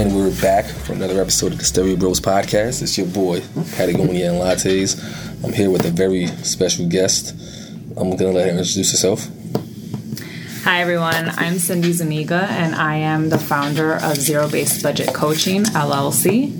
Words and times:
And 0.00 0.16
we're 0.16 0.34
back 0.40 0.64
for 0.64 0.94
another 0.94 1.20
episode 1.20 1.52
of 1.52 1.58
the 1.58 1.64
Stereo 1.66 1.94
Bros 1.94 2.22
podcast. 2.22 2.80
It's 2.80 2.96
your 2.96 3.06
boy, 3.06 3.42
Patagonia 3.76 4.32
and 4.32 4.40
Lattes. 4.40 4.96
I'm 5.44 5.52
here 5.52 5.68
with 5.68 5.84
a 5.84 5.90
very 5.90 6.26
special 6.42 6.88
guest. 6.88 7.34
I'm 7.98 8.08
going 8.08 8.16
to 8.16 8.30
let 8.30 8.46
her 8.46 8.58
introduce 8.58 8.92
herself. 8.92 9.28
Hi, 10.64 10.80
everyone. 10.80 11.28
I'm 11.36 11.58
Cindy 11.58 11.92
Zuniga, 11.92 12.46
and 12.48 12.74
I 12.74 12.94
am 12.94 13.28
the 13.28 13.36
founder 13.36 13.96
of 13.96 14.16
Zero 14.16 14.48
Based 14.48 14.82
Budget 14.82 15.12
Coaching, 15.12 15.64
LLC. 15.64 16.50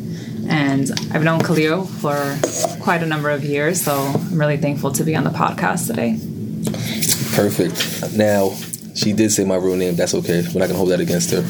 And 0.46 0.90
I've 1.10 1.24
known 1.24 1.40
Khalil 1.40 1.86
for 1.86 2.36
quite 2.82 3.02
a 3.02 3.06
number 3.06 3.30
of 3.30 3.42
years, 3.42 3.80
so 3.80 3.94
I'm 3.94 4.38
really 4.38 4.58
thankful 4.58 4.92
to 4.92 5.02
be 5.02 5.16
on 5.16 5.24
the 5.24 5.30
podcast 5.30 5.86
today. 5.86 6.18
Perfect. 7.34 8.14
Now, 8.14 8.50
she 8.94 9.14
did 9.14 9.32
say 9.32 9.46
my 9.46 9.56
real 9.56 9.76
name. 9.76 9.96
That's 9.96 10.14
okay. 10.14 10.42
We're 10.42 10.60
not 10.60 10.68
going 10.68 10.72
to 10.72 10.76
hold 10.76 10.90
that 10.90 11.00
against 11.00 11.30
her. 11.30 11.40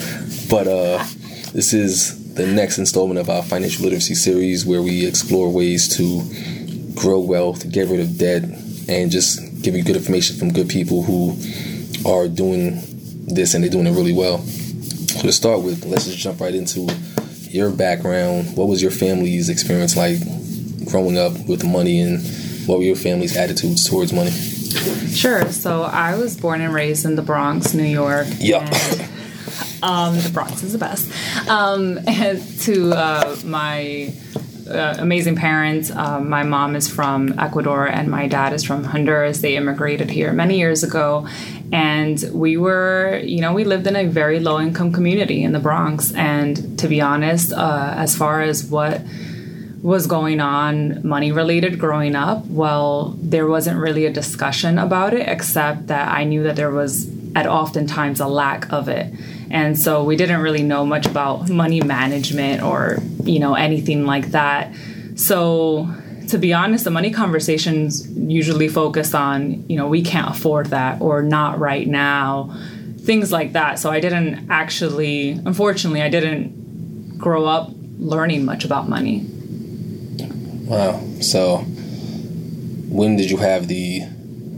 But 0.48 0.68
uh, 0.68 1.04
this 1.52 1.72
is 1.72 2.34
the 2.34 2.46
next 2.46 2.78
installment 2.78 3.18
of 3.18 3.28
our 3.28 3.42
financial 3.42 3.84
literacy 3.84 4.14
series 4.14 4.64
where 4.64 4.82
we 4.82 5.06
explore 5.06 5.52
ways 5.52 5.96
to 5.96 6.22
grow 6.94 7.20
wealth, 7.20 7.70
get 7.70 7.88
rid 7.88 8.00
of 8.00 8.18
debt, 8.18 8.44
and 8.88 9.10
just 9.10 9.62
give 9.62 9.74
you 9.74 9.82
good 9.82 9.96
information 9.96 10.36
from 10.36 10.52
good 10.52 10.68
people 10.68 11.02
who 11.02 11.36
are 12.06 12.28
doing 12.28 12.80
this 13.26 13.54
and 13.54 13.64
they're 13.64 13.70
doing 13.70 13.86
it 13.86 13.92
really 13.92 14.14
well. 14.14 14.38
So 14.38 15.22
to 15.22 15.32
start 15.32 15.62
with, 15.62 15.84
let's 15.84 16.06
just 16.06 16.18
jump 16.18 16.40
right 16.40 16.54
into 16.54 16.88
your 17.50 17.70
background. 17.70 18.56
What 18.56 18.68
was 18.68 18.80
your 18.80 18.90
family's 18.92 19.48
experience 19.48 19.96
like 19.96 20.18
growing 20.86 21.18
up 21.18 21.32
with 21.48 21.64
money 21.64 22.00
and 22.00 22.20
what 22.66 22.78
were 22.78 22.84
your 22.84 22.96
family's 22.96 23.36
attitudes 23.36 23.88
towards 23.88 24.12
money? 24.12 24.30
Sure. 24.30 25.50
So 25.50 25.82
I 25.82 26.16
was 26.16 26.36
born 26.36 26.60
and 26.60 26.72
raised 26.72 27.04
in 27.04 27.16
the 27.16 27.22
Bronx, 27.22 27.74
New 27.74 27.82
York. 27.82 28.28
Yeah. 28.38 28.68
Um, 29.82 30.16
the 30.16 30.30
Bronx 30.32 30.62
is 30.62 30.72
the 30.72 30.78
best. 30.78 31.10
Um, 31.48 31.98
to 32.60 32.92
uh, 32.92 33.36
my 33.44 34.12
uh, 34.68 34.96
amazing 34.98 35.36
parents, 35.36 35.90
um, 35.90 36.28
my 36.28 36.42
mom 36.42 36.76
is 36.76 36.88
from 36.88 37.38
Ecuador 37.38 37.86
and 37.86 38.08
my 38.08 38.26
dad 38.28 38.52
is 38.52 38.62
from 38.62 38.84
Honduras. 38.84 39.40
They 39.40 39.56
immigrated 39.56 40.10
here 40.10 40.32
many 40.32 40.58
years 40.58 40.82
ago. 40.82 41.26
And 41.72 42.22
we 42.32 42.56
were, 42.56 43.20
you 43.24 43.40
know, 43.40 43.52
we 43.52 43.64
lived 43.64 43.86
in 43.86 43.96
a 43.96 44.06
very 44.06 44.40
low 44.40 44.60
income 44.60 44.92
community 44.92 45.42
in 45.42 45.52
the 45.52 45.60
Bronx. 45.60 46.12
And 46.12 46.78
to 46.78 46.88
be 46.88 47.00
honest, 47.00 47.52
uh, 47.52 47.94
as 47.96 48.16
far 48.16 48.42
as 48.42 48.64
what 48.64 49.02
was 49.82 50.06
going 50.06 50.40
on 50.40 51.06
money 51.06 51.32
related 51.32 51.78
growing 51.78 52.14
up, 52.14 52.44
well, 52.46 53.16
there 53.18 53.46
wasn't 53.46 53.78
really 53.78 54.04
a 54.04 54.12
discussion 54.12 54.78
about 54.78 55.14
it, 55.14 55.26
except 55.26 55.86
that 55.86 56.08
I 56.08 56.24
knew 56.24 56.42
that 56.42 56.56
there 56.56 56.70
was 56.70 57.10
at 57.34 57.46
oftentimes 57.46 58.20
a 58.20 58.26
lack 58.26 58.70
of 58.72 58.88
it. 58.88 59.12
And 59.50 59.78
so 59.78 60.04
we 60.04 60.16
didn't 60.16 60.40
really 60.40 60.62
know 60.62 60.86
much 60.86 61.06
about 61.06 61.48
money 61.48 61.80
management 61.80 62.62
or, 62.62 62.98
you 63.24 63.38
know, 63.38 63.54
anything 63.54 64.06
like 64.06 64.30
that. 64.30 64.74
So 65.16 65.92
to 66.28 66.38
be 66.38 66.52
honest, 66.52 66.84
the 66.84 66.90
money 66.90 67.10
conversations 67.10 68.08
usually 68.16 68.68
focus 68.68 69.14
on, 69.14 69.68
you 69.68 69.76
know, 69.76 69.88
we 69.88 70.02
can't 70.02 70.30
afford 70.30 70.66
that 70.66 71.00
or 71.00 71.22
not 71.22 71.58
right 71.58 71.86
now, 71.86 72.56
things 73.00 73.32
like 73.32 73.52
that. 73.52 73.78
So 73.78 73.90
I 73.90 73.98
didn't 73.98 74.48
actually, 74.50 75.32
unfortunately, 75.32 76.02
I 76.02 76.08
didn't 76.08 77.18
grow 77.18 77.46
up 77.46 77.70
learning 77.98 78.44
much 78.44 78.64
about 78.64 78.88
money. 78.88 79.26
Wow. 80.66 81.02
So, 81.20 81.58
when 82.88 83.16
did 83.16 83.30
you 83.30 83.36
have 83.38 83.66
the 83.68 84.02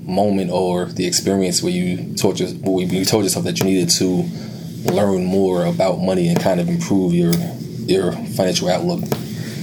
moment 0.04 0.50
or 0.50 0.86
the 0.86 1.06
experience 1.06 1.62
where 1.62 1.72
you 1.72 2.14
told 2.16 2.38
where 2.40 2.84
you 2.84 3.04
told 3.04 3.24
yourself 3.24 3.44
that 3.44 3.58
you 3.58 3.64
needed 3.64 3.88
to 3.88 4.28
learn 4.84 5.24
more 5.24 5.64
about 5.64 6.00
money 6.00 6.28
and 6.28 6.40
kind 6.40 6.60
of 6.60 6.68
improve 6.68 7.14
your 7.14 7.32
your 7.86 8.12
financial 8.12 8.68
outlook? 8.68 9.04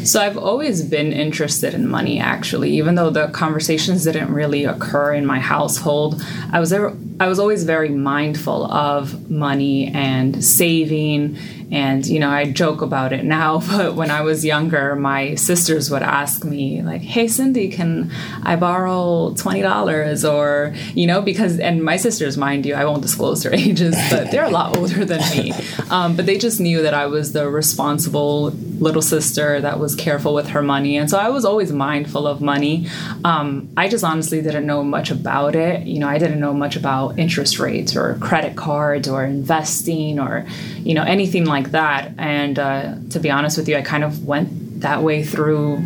So 0.04 0.22
I've 0.22 0.38
always 0.38 0.82
been 0.82 1.12
interested 1.12 1.74
in 1.74 1.88
money 1.88 2.20
actually 2.20 2.72
even 2.72 2.96
though 2.96 3.10
the 3.10 3.28
conversations 3.28 4.06
didn't 4.06 4.34
really 4.34 4.64
occur 4.64 5.14
in 5.14 5.26
my 5.26 5.40
household. 5.40 6.22
I 6.52 6.60
was 6.60 6.72
ever, 6.72 6.96
I 7.20 7.28
was 7.28 7.38
always 7.38 7.64
very 7.66 7.90
mindful 7.90 8.72
of 8.72 9.30
money 9.30 9.88
and 9.88 10.44
saving 10.44 11.38
and 11.72 12.06
you 12.06 12.20
know 12.20 12.30
I 12.30 12.52
joke 12.52 12.82
about 12.82 13.14
it 13.14 13.24
now 13.24 13.60
but 13.72 13.96
when 13.96 14.12
I 14.12 14.22
was 14.22 14.44
younger 14.46 14.96
my 14.96 15.36
sisters 15.36 15.90
would 15.92 16.04
ask 16.04 16.44
me 16.44 16.82
like 16.82 17.02
hey 17.02 17.28
Cindy 17.28 17.70
can 17.70 18.12
I 18.44 18.56
borrow 18.56 19.34
$20 19.36 20.32
or 20.32 20.74
you 20.94 21.08
know 21.08 21.22
because 21.22 21.60
and 21.60 21.84
my 21.84 21.98
sisters 21.98 22.38
mind 22.38 22.66
you 22.66 22.76
I 22.76 22.86
won't 22.86 23.02
disclose 23.02 23.44
their 23.44 23.54
ages 23.68 23.96
but 24.10 24.32
they're 24.32 24.46
a 24.46 24.50
lot 24.50 24.78
older 24.78 25.06
than 25.06 25.22
me. 25.32 25.54
Um, 25.90 26.16
but 26.16 26.28
they 26.28 26.38
just 26.38 26.60
knew 26.60 26.84
that 26.84 26.94
I 26.94 27.08
was 27.08 27.32
the 27.32 27.50
responsible 27.50 28.52
little 28.52 29.02
sister 29.02 29.60
that 29.60 29.80
was 29.80 29.96
careful 29.96 30.36
with 30.36 30.50
her 30.50 30.62
money. 30.62 30.98
And 30.98 31.10
so 31.10 31.18
I 31.18 31.30
was 31.30 31.46
always 31.46 31.72
mindful 31.72 32.28
of 32.28 32.42
money. 32.42 32.88
Um, 33.26 33.70
I 33.76 33.88
just 33.88 34.04
honestly 34.04 34.42
didn't 34.42 34.68
know 34.68 34.84
much 34.84 35.10
about 35.10 35.56
it. 35.56 35.88
You 35.88 36.00
know 36.00 36.08
I 36.08 36.20
didn't 36.20 36.40
know 36.40 36.54
much 36.54 36.76
about 36.76 37.18
interest 37.18 37.58
rates 37.60 37.96
or 37.96 38.16
credit 38.20 38.56
cards 38.56 39.08
or 39.08 39.24
investing 39.24 40.20
or 40.20 40.46
you 40.78 40.94
know 40.94 41.04
anything 41.04 41.46
like 41.46 41.59
that 41.68 42.14
and 42.18 42.58
uh, 42.58 42.96
to 43.10 43.20
be 43.20 43.30
honest 43.30 43.58
with 43.58 43.68
you 43.68 43.76
I 43.78 43.82
kind 43.82 44.04
of 44.04 44.26
went 44.26 44.82
that 44.82 45.04
way 45.04 45.24
through 45.24 45.78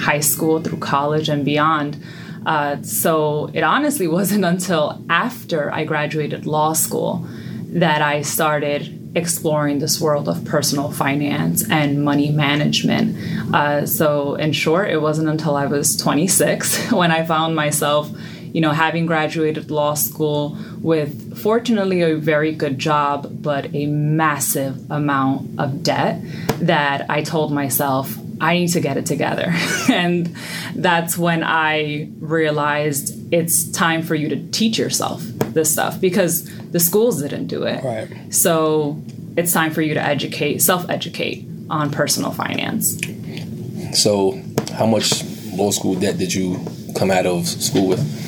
high 0.00 0.20
school 0.20 0.60
through 0.60 0.78
college 0.78 1.28
and 1.28 1.44
beyond 1.44 2.02
uh, 2.46 2.80
so 2.82 3.50
it 3.52 3.62
honestly 3.62 4.06
wasn't 4.18 4.44
until 4.44 5.02
after 5.08 5.72
I 5.72 5.84
graduated 5.84 6.46
law 6.46 6.72
school 6.72 7.26
that 7.70 8.00
I 8.00 8.22
started 8.22 8.98
exploring 9.14 9.78
this 9.78 10.00
world 10.00 10.28
of 10.28 10.44
personal 10.44 10.90
finance 10.90 11.68
and 11.70 12.04
money 12.04 12.30
management. 12.30 13.16
Uh, 13.54 13.86
so, 13.86 14.34
in 14.36 14.52
short, 14.52 14.90
it 14.90 15.00
wasn't 15.02 15.28
until 15.28 15.56
I 15.56 15.66
was 15.66 15.96
26 15.96 16.92
when 16.92 17.10
I 17.10 17.24
found 17.24 17.54
myself, 17.54 18.10
you 18.54 18.60
know, 18.60 18.72
having 18.72 19.06
graduated 19.06 19.70
law 19.70 19.94
school 19.94 20.56
with 20.80 21.38
fortunately 21.38 22.02
a 22.02 22.16
very 22.16 22.52
good 22.52 22.78
job, 22.78 23.42
but 23.42 23.74
a 23.74 23.86
massive 23.86 24.90
amount 24.90 25.58
of 25.58 25.82
debt 25.82 26.20
that 26.60 27.06
I 27.08 27.22
told 27.22 27.52
myself, 27.52 28.16
I 28.40 28.54
need 28.54 28.68
to 28.68 28.80
get 28.80 28.96
it 28.96 29.06
together. 29.06 29.52
and 29.90 30.34
that's 30.74 31.18
when 31.18 31.42
I 31.42 32.08
realized 32.20 33.32
it's 33.32 33.70
time 33.70 34.02
for 34.02 34.14
you 34.14 34.28
to 34.28 34.48
teach 34.50 34.78
yourself 34.78 35.22
this 35.22 35.72
stuff 35.72 36.00
because 36.00 36.44
the 36.70 36.80
schools 36.80 37.20
didn't 37.22 37.46
do 37.46 37.64
it. 37.64 37.82
Right. 37.82 38.34
So 38.34 39.02
it's 39.36 39.52
time 39.52 39.72
for 39.72 39.82
you 39.82 39.94
to 39.94 40.02
educate, 40.02 40.62
self 40.62 40.88
educate 40.88 41.46
on 41.70 41.90
personal 41.90 42.32
finance. 42.32 43.00
So, 43.92 44.40
how 44.74 44.86
much 44.86 45.24
law 45.52 45.70
school 45.70 45.94
debt 45.94 46.18
did 46.18 46.34
you 46.34 46.58
come 46.96 47.10
out 47.10 47.26
of 47.26 47.46
school 47.46 47.88
with? 47.88 48.27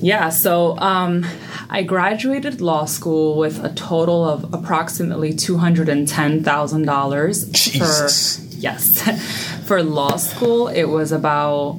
Yeah, 0.00 0.28
so 0.28 0.78
um, 0.78 1.26
I 1.68 1.82
graduated 1.82 2.60
law 2.60 2.84
school 2.84 3.36
with 3.36 3.64
a 3.64 3.74
total 3.74 4.24
of 4.24 4.54
approximately 4.54 5.32
$210,000 5.32 7.52
Jesus. 7.52 8.36
for 8.36 8.56
yes. 8.56 9.62
for 9.66 9.82
law 9.82 10.16
school, 10.16 10.68
it 10.68 10.84
was 10.84 11.10
about 11.12 11.78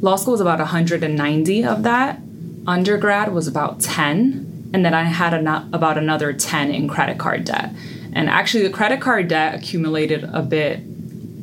law 0.00 0.16
school 0.16 0.32
was 0.32 0.40
about 0.40 0.58
190 0.58 1.64
of 1.64 1.82
that. 1.82 2.20
Undergrad 2.66 3.32
was 3.32 3.46
about 3.46 3.80
10, 3.80 4.70
and 4.72 4.84
then 4.84 4.94
I 4.94 5.04
had 5.04 5.34
an- 5.34 5.70
about 5.72 5.98
another 5.98 6.32
10 6.32 6.70
in 6.70 6.88
credit 6.88 7.18
card 7.18 7.44
debt. 7.44 7.72
And 8.12 8.30
actually 8.30 8.64
the 8.64 8.70
credit 8.70 9.00
card 9.00 9.28
debt 9.28 9.54
accumulated 9.54 10.24
a 10.24 10.42
bit 10.42 10.80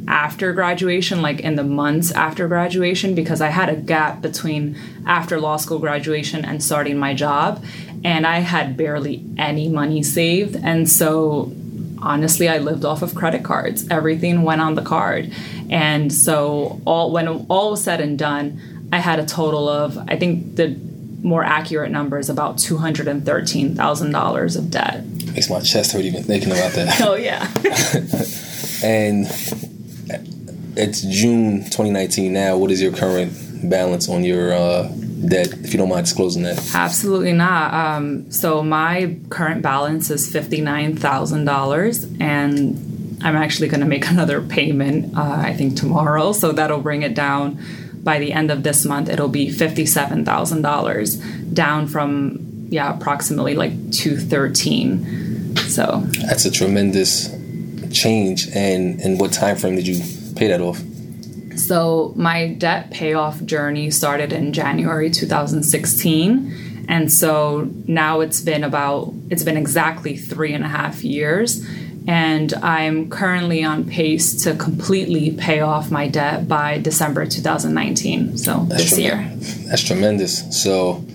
after 0.07 0.53
graduation, 0.53 1.21
like 1.21 1.39
in 1.39 1.55
the 1.55 1.63
months 1.63 2.11
after 2.11 2.47
graduation, 2.47 3.15
because 3.15 3.41
I 3.41 3.49
had 3.49 3.69
a 3.69 3.75
gap 3.75 4.21
between 4.21 4.77
after 5.05 5.39
law 5.39 5.57
school 5.57 5.79
graduation 5.79 6.45
and 6.45 6.63
starting 6.63 6.97
my 6.97 7.13
job. 7.13 7.63
And 8.03 8.27
I 8.27 8.39
had 8.39 8.75
barely 8.75 9.23
any 9.37 9.69
money 9.69 10.03
saved. 10.03 10.57
And 10.61 10.89
so 10.89 11.53
honestly, 12.01 12.49
I 12.49 12.57
lived 12.57 12.85
off 12.85 13.01
of 13.01 13.15
credit 13.15 13.43
cards. 13.43 13.87
Everything 13.89 14.43
went 14.43 14.61
on 14.61 14.75
the 14.75 14.81
card. 14.81 15.31
And 15.69 16.11
so 16.11 16.81
all 16.85 17.11
when 17.11 17.27
all 17.27 17.71
was 17.71 17.83
said 17.83 18.01
and 18.01 18.19
done, 18.19 18.89
I 18.91 18.99
had 18.99 19.19
a 19.19 19.25
total 19.25 19.69
of 19.69 19.97
I 19.97 20.17
think 20.17 20.55
the 20.57 20.77
more 21.23 21.43
accurate 21.43 21.89
number 21.91 22.19
is 22.19 22.29
about 22.29 22.57
two 22.57 22.77
hundred 22.77 23.07
and 23.07 23.25
thirteen 23.25 23.75
thousand 23.75 24.11
dollars 24.11 24.55
of 24.57 24.69
debt. 24.69 25.05
Makes 25.33 25.49
my 25.49 25.61
chest 25.61 25.93
hurt 25.93 26.03
even 26.03 26.23
thinking 26.23 26.51
about 26.51 26.73
that. 26.73 27.01
Oh 27.01 27.15
yeah. 27.15 27.47
And 28.83 29.27
it's 30.75 31.01
June 31.01 31.63
2019 31.63 32.33
now. 32.33 32.57
What 32.57 32.71
is 32.71 32.81
your 32.81 32.91
current 32.91 33.69
balance 33.69 34.09
on 34.09 34.23
your 34.23 34.53
uh, 34.53 34.91
debt, 35.27 35.47
if 35.47 35.73
you 35.73 35.77
don't 35.77 35.89
mind 35.89 36.05
disclosing 36.05 36.43
that? 36.43 36.75
Absolutely 36.75 37.33
not. 37.33 37.73
Um, 37.73 38.31
so 38.31 38.63
my 38.63 39.17
current 39.29 39.61
balance 39.61 40.09
is 40.09 40.31
fifty 40.31 40.61
nine 40.61 40.95
thousand 40.95 41.45
dollars, 41.45 42.03
and 42.19 43.19
I'm 43.23 43.35
actually 43.35 43.69
going 43.69 43.81
to 43.81 43.87
make 43.87 44.07
another 44.09 44.41
payment. 44.41 45.17
Uh, 45.17 45.35
I 45.37 45.53
think 45.53 45.77
tomorrow, 45.77 46.33
so 46.33 46.51
that'll 46.51 46.81
bring 46.81 47.03
it 47.03 47.15
down. 47.15 47.63
By 48.03 48.19
the 48.19 48.33
end 48.33 48.51
of 48.51 48.63
this 48.63 48.85
month, 48.85 49.09
it'll 49.09 49.29
be 49.29 49.49
fifty 49.49 49.85
seven 49.85 50.25
thousand 50.25 50.61
dollars, 50.61 51.15
down 51.15 51.87
from 51.87 52.67
yeah 52.69 52.95
approximately 52.95 53.55
like 53.55 53.91
two 53.91 54.17
thirteen. 54.17 55.55
So 55.55 56.03
that's 56.27 56.45
a 56.45 56.51
tremendous 56.51 57.33
change. 57.91 58.47
And 58.53 58.99
in 58.99 59.17
what 59.17 59.31
time 59.31 59.55
frame 59.55 59.75
did 59.75 59.87
you 59.87 60.03
pay 60.43 60.49
that 60.49 60.61
off? 60.61 60.81
So 61.57 62.13
my 62.15 62.53
debt 62.53 62.91
payoff 62.91 63.43
journey 63.45 63.91
started 63.91 64.33
in 64.33 64.53
January 64.53 65.09
2016. 65.09 66.85
And 66.89 67.11
so 67.11 67.69
now 67.87 68.19
it's 68.19 68.41
been 68.41 68.63
about, 68.63 69.13
it's 69.29 69.43
been 69.43 69.57
exactly 69.57 70.17
three 70.17 70.53
and 70.53 70.63
a 70.63 70.67
half 70.67 71.03
years. 71.03 71.65
And 72.05 72.53
I'm 72.55 73.09
currently 73.09 73.63
on 73.63 73.85
pace 73.85 74.43
to 74.43 74.55
completely 74.55 75.31
pay 75.31 75.61
off 75.61 75.89
my 75.89 76.09
debt 76.09 76.49
by 76.49 76.79
December 76.79 77.25
2019. 77.25 78.37
So 78.37 78.65
that's 78.67 78.89
this 78.89 78.99
year. 78.99 79.31
That's 79.67 79.83
tremendous. 79.83 80.61
So, 80.61 81.05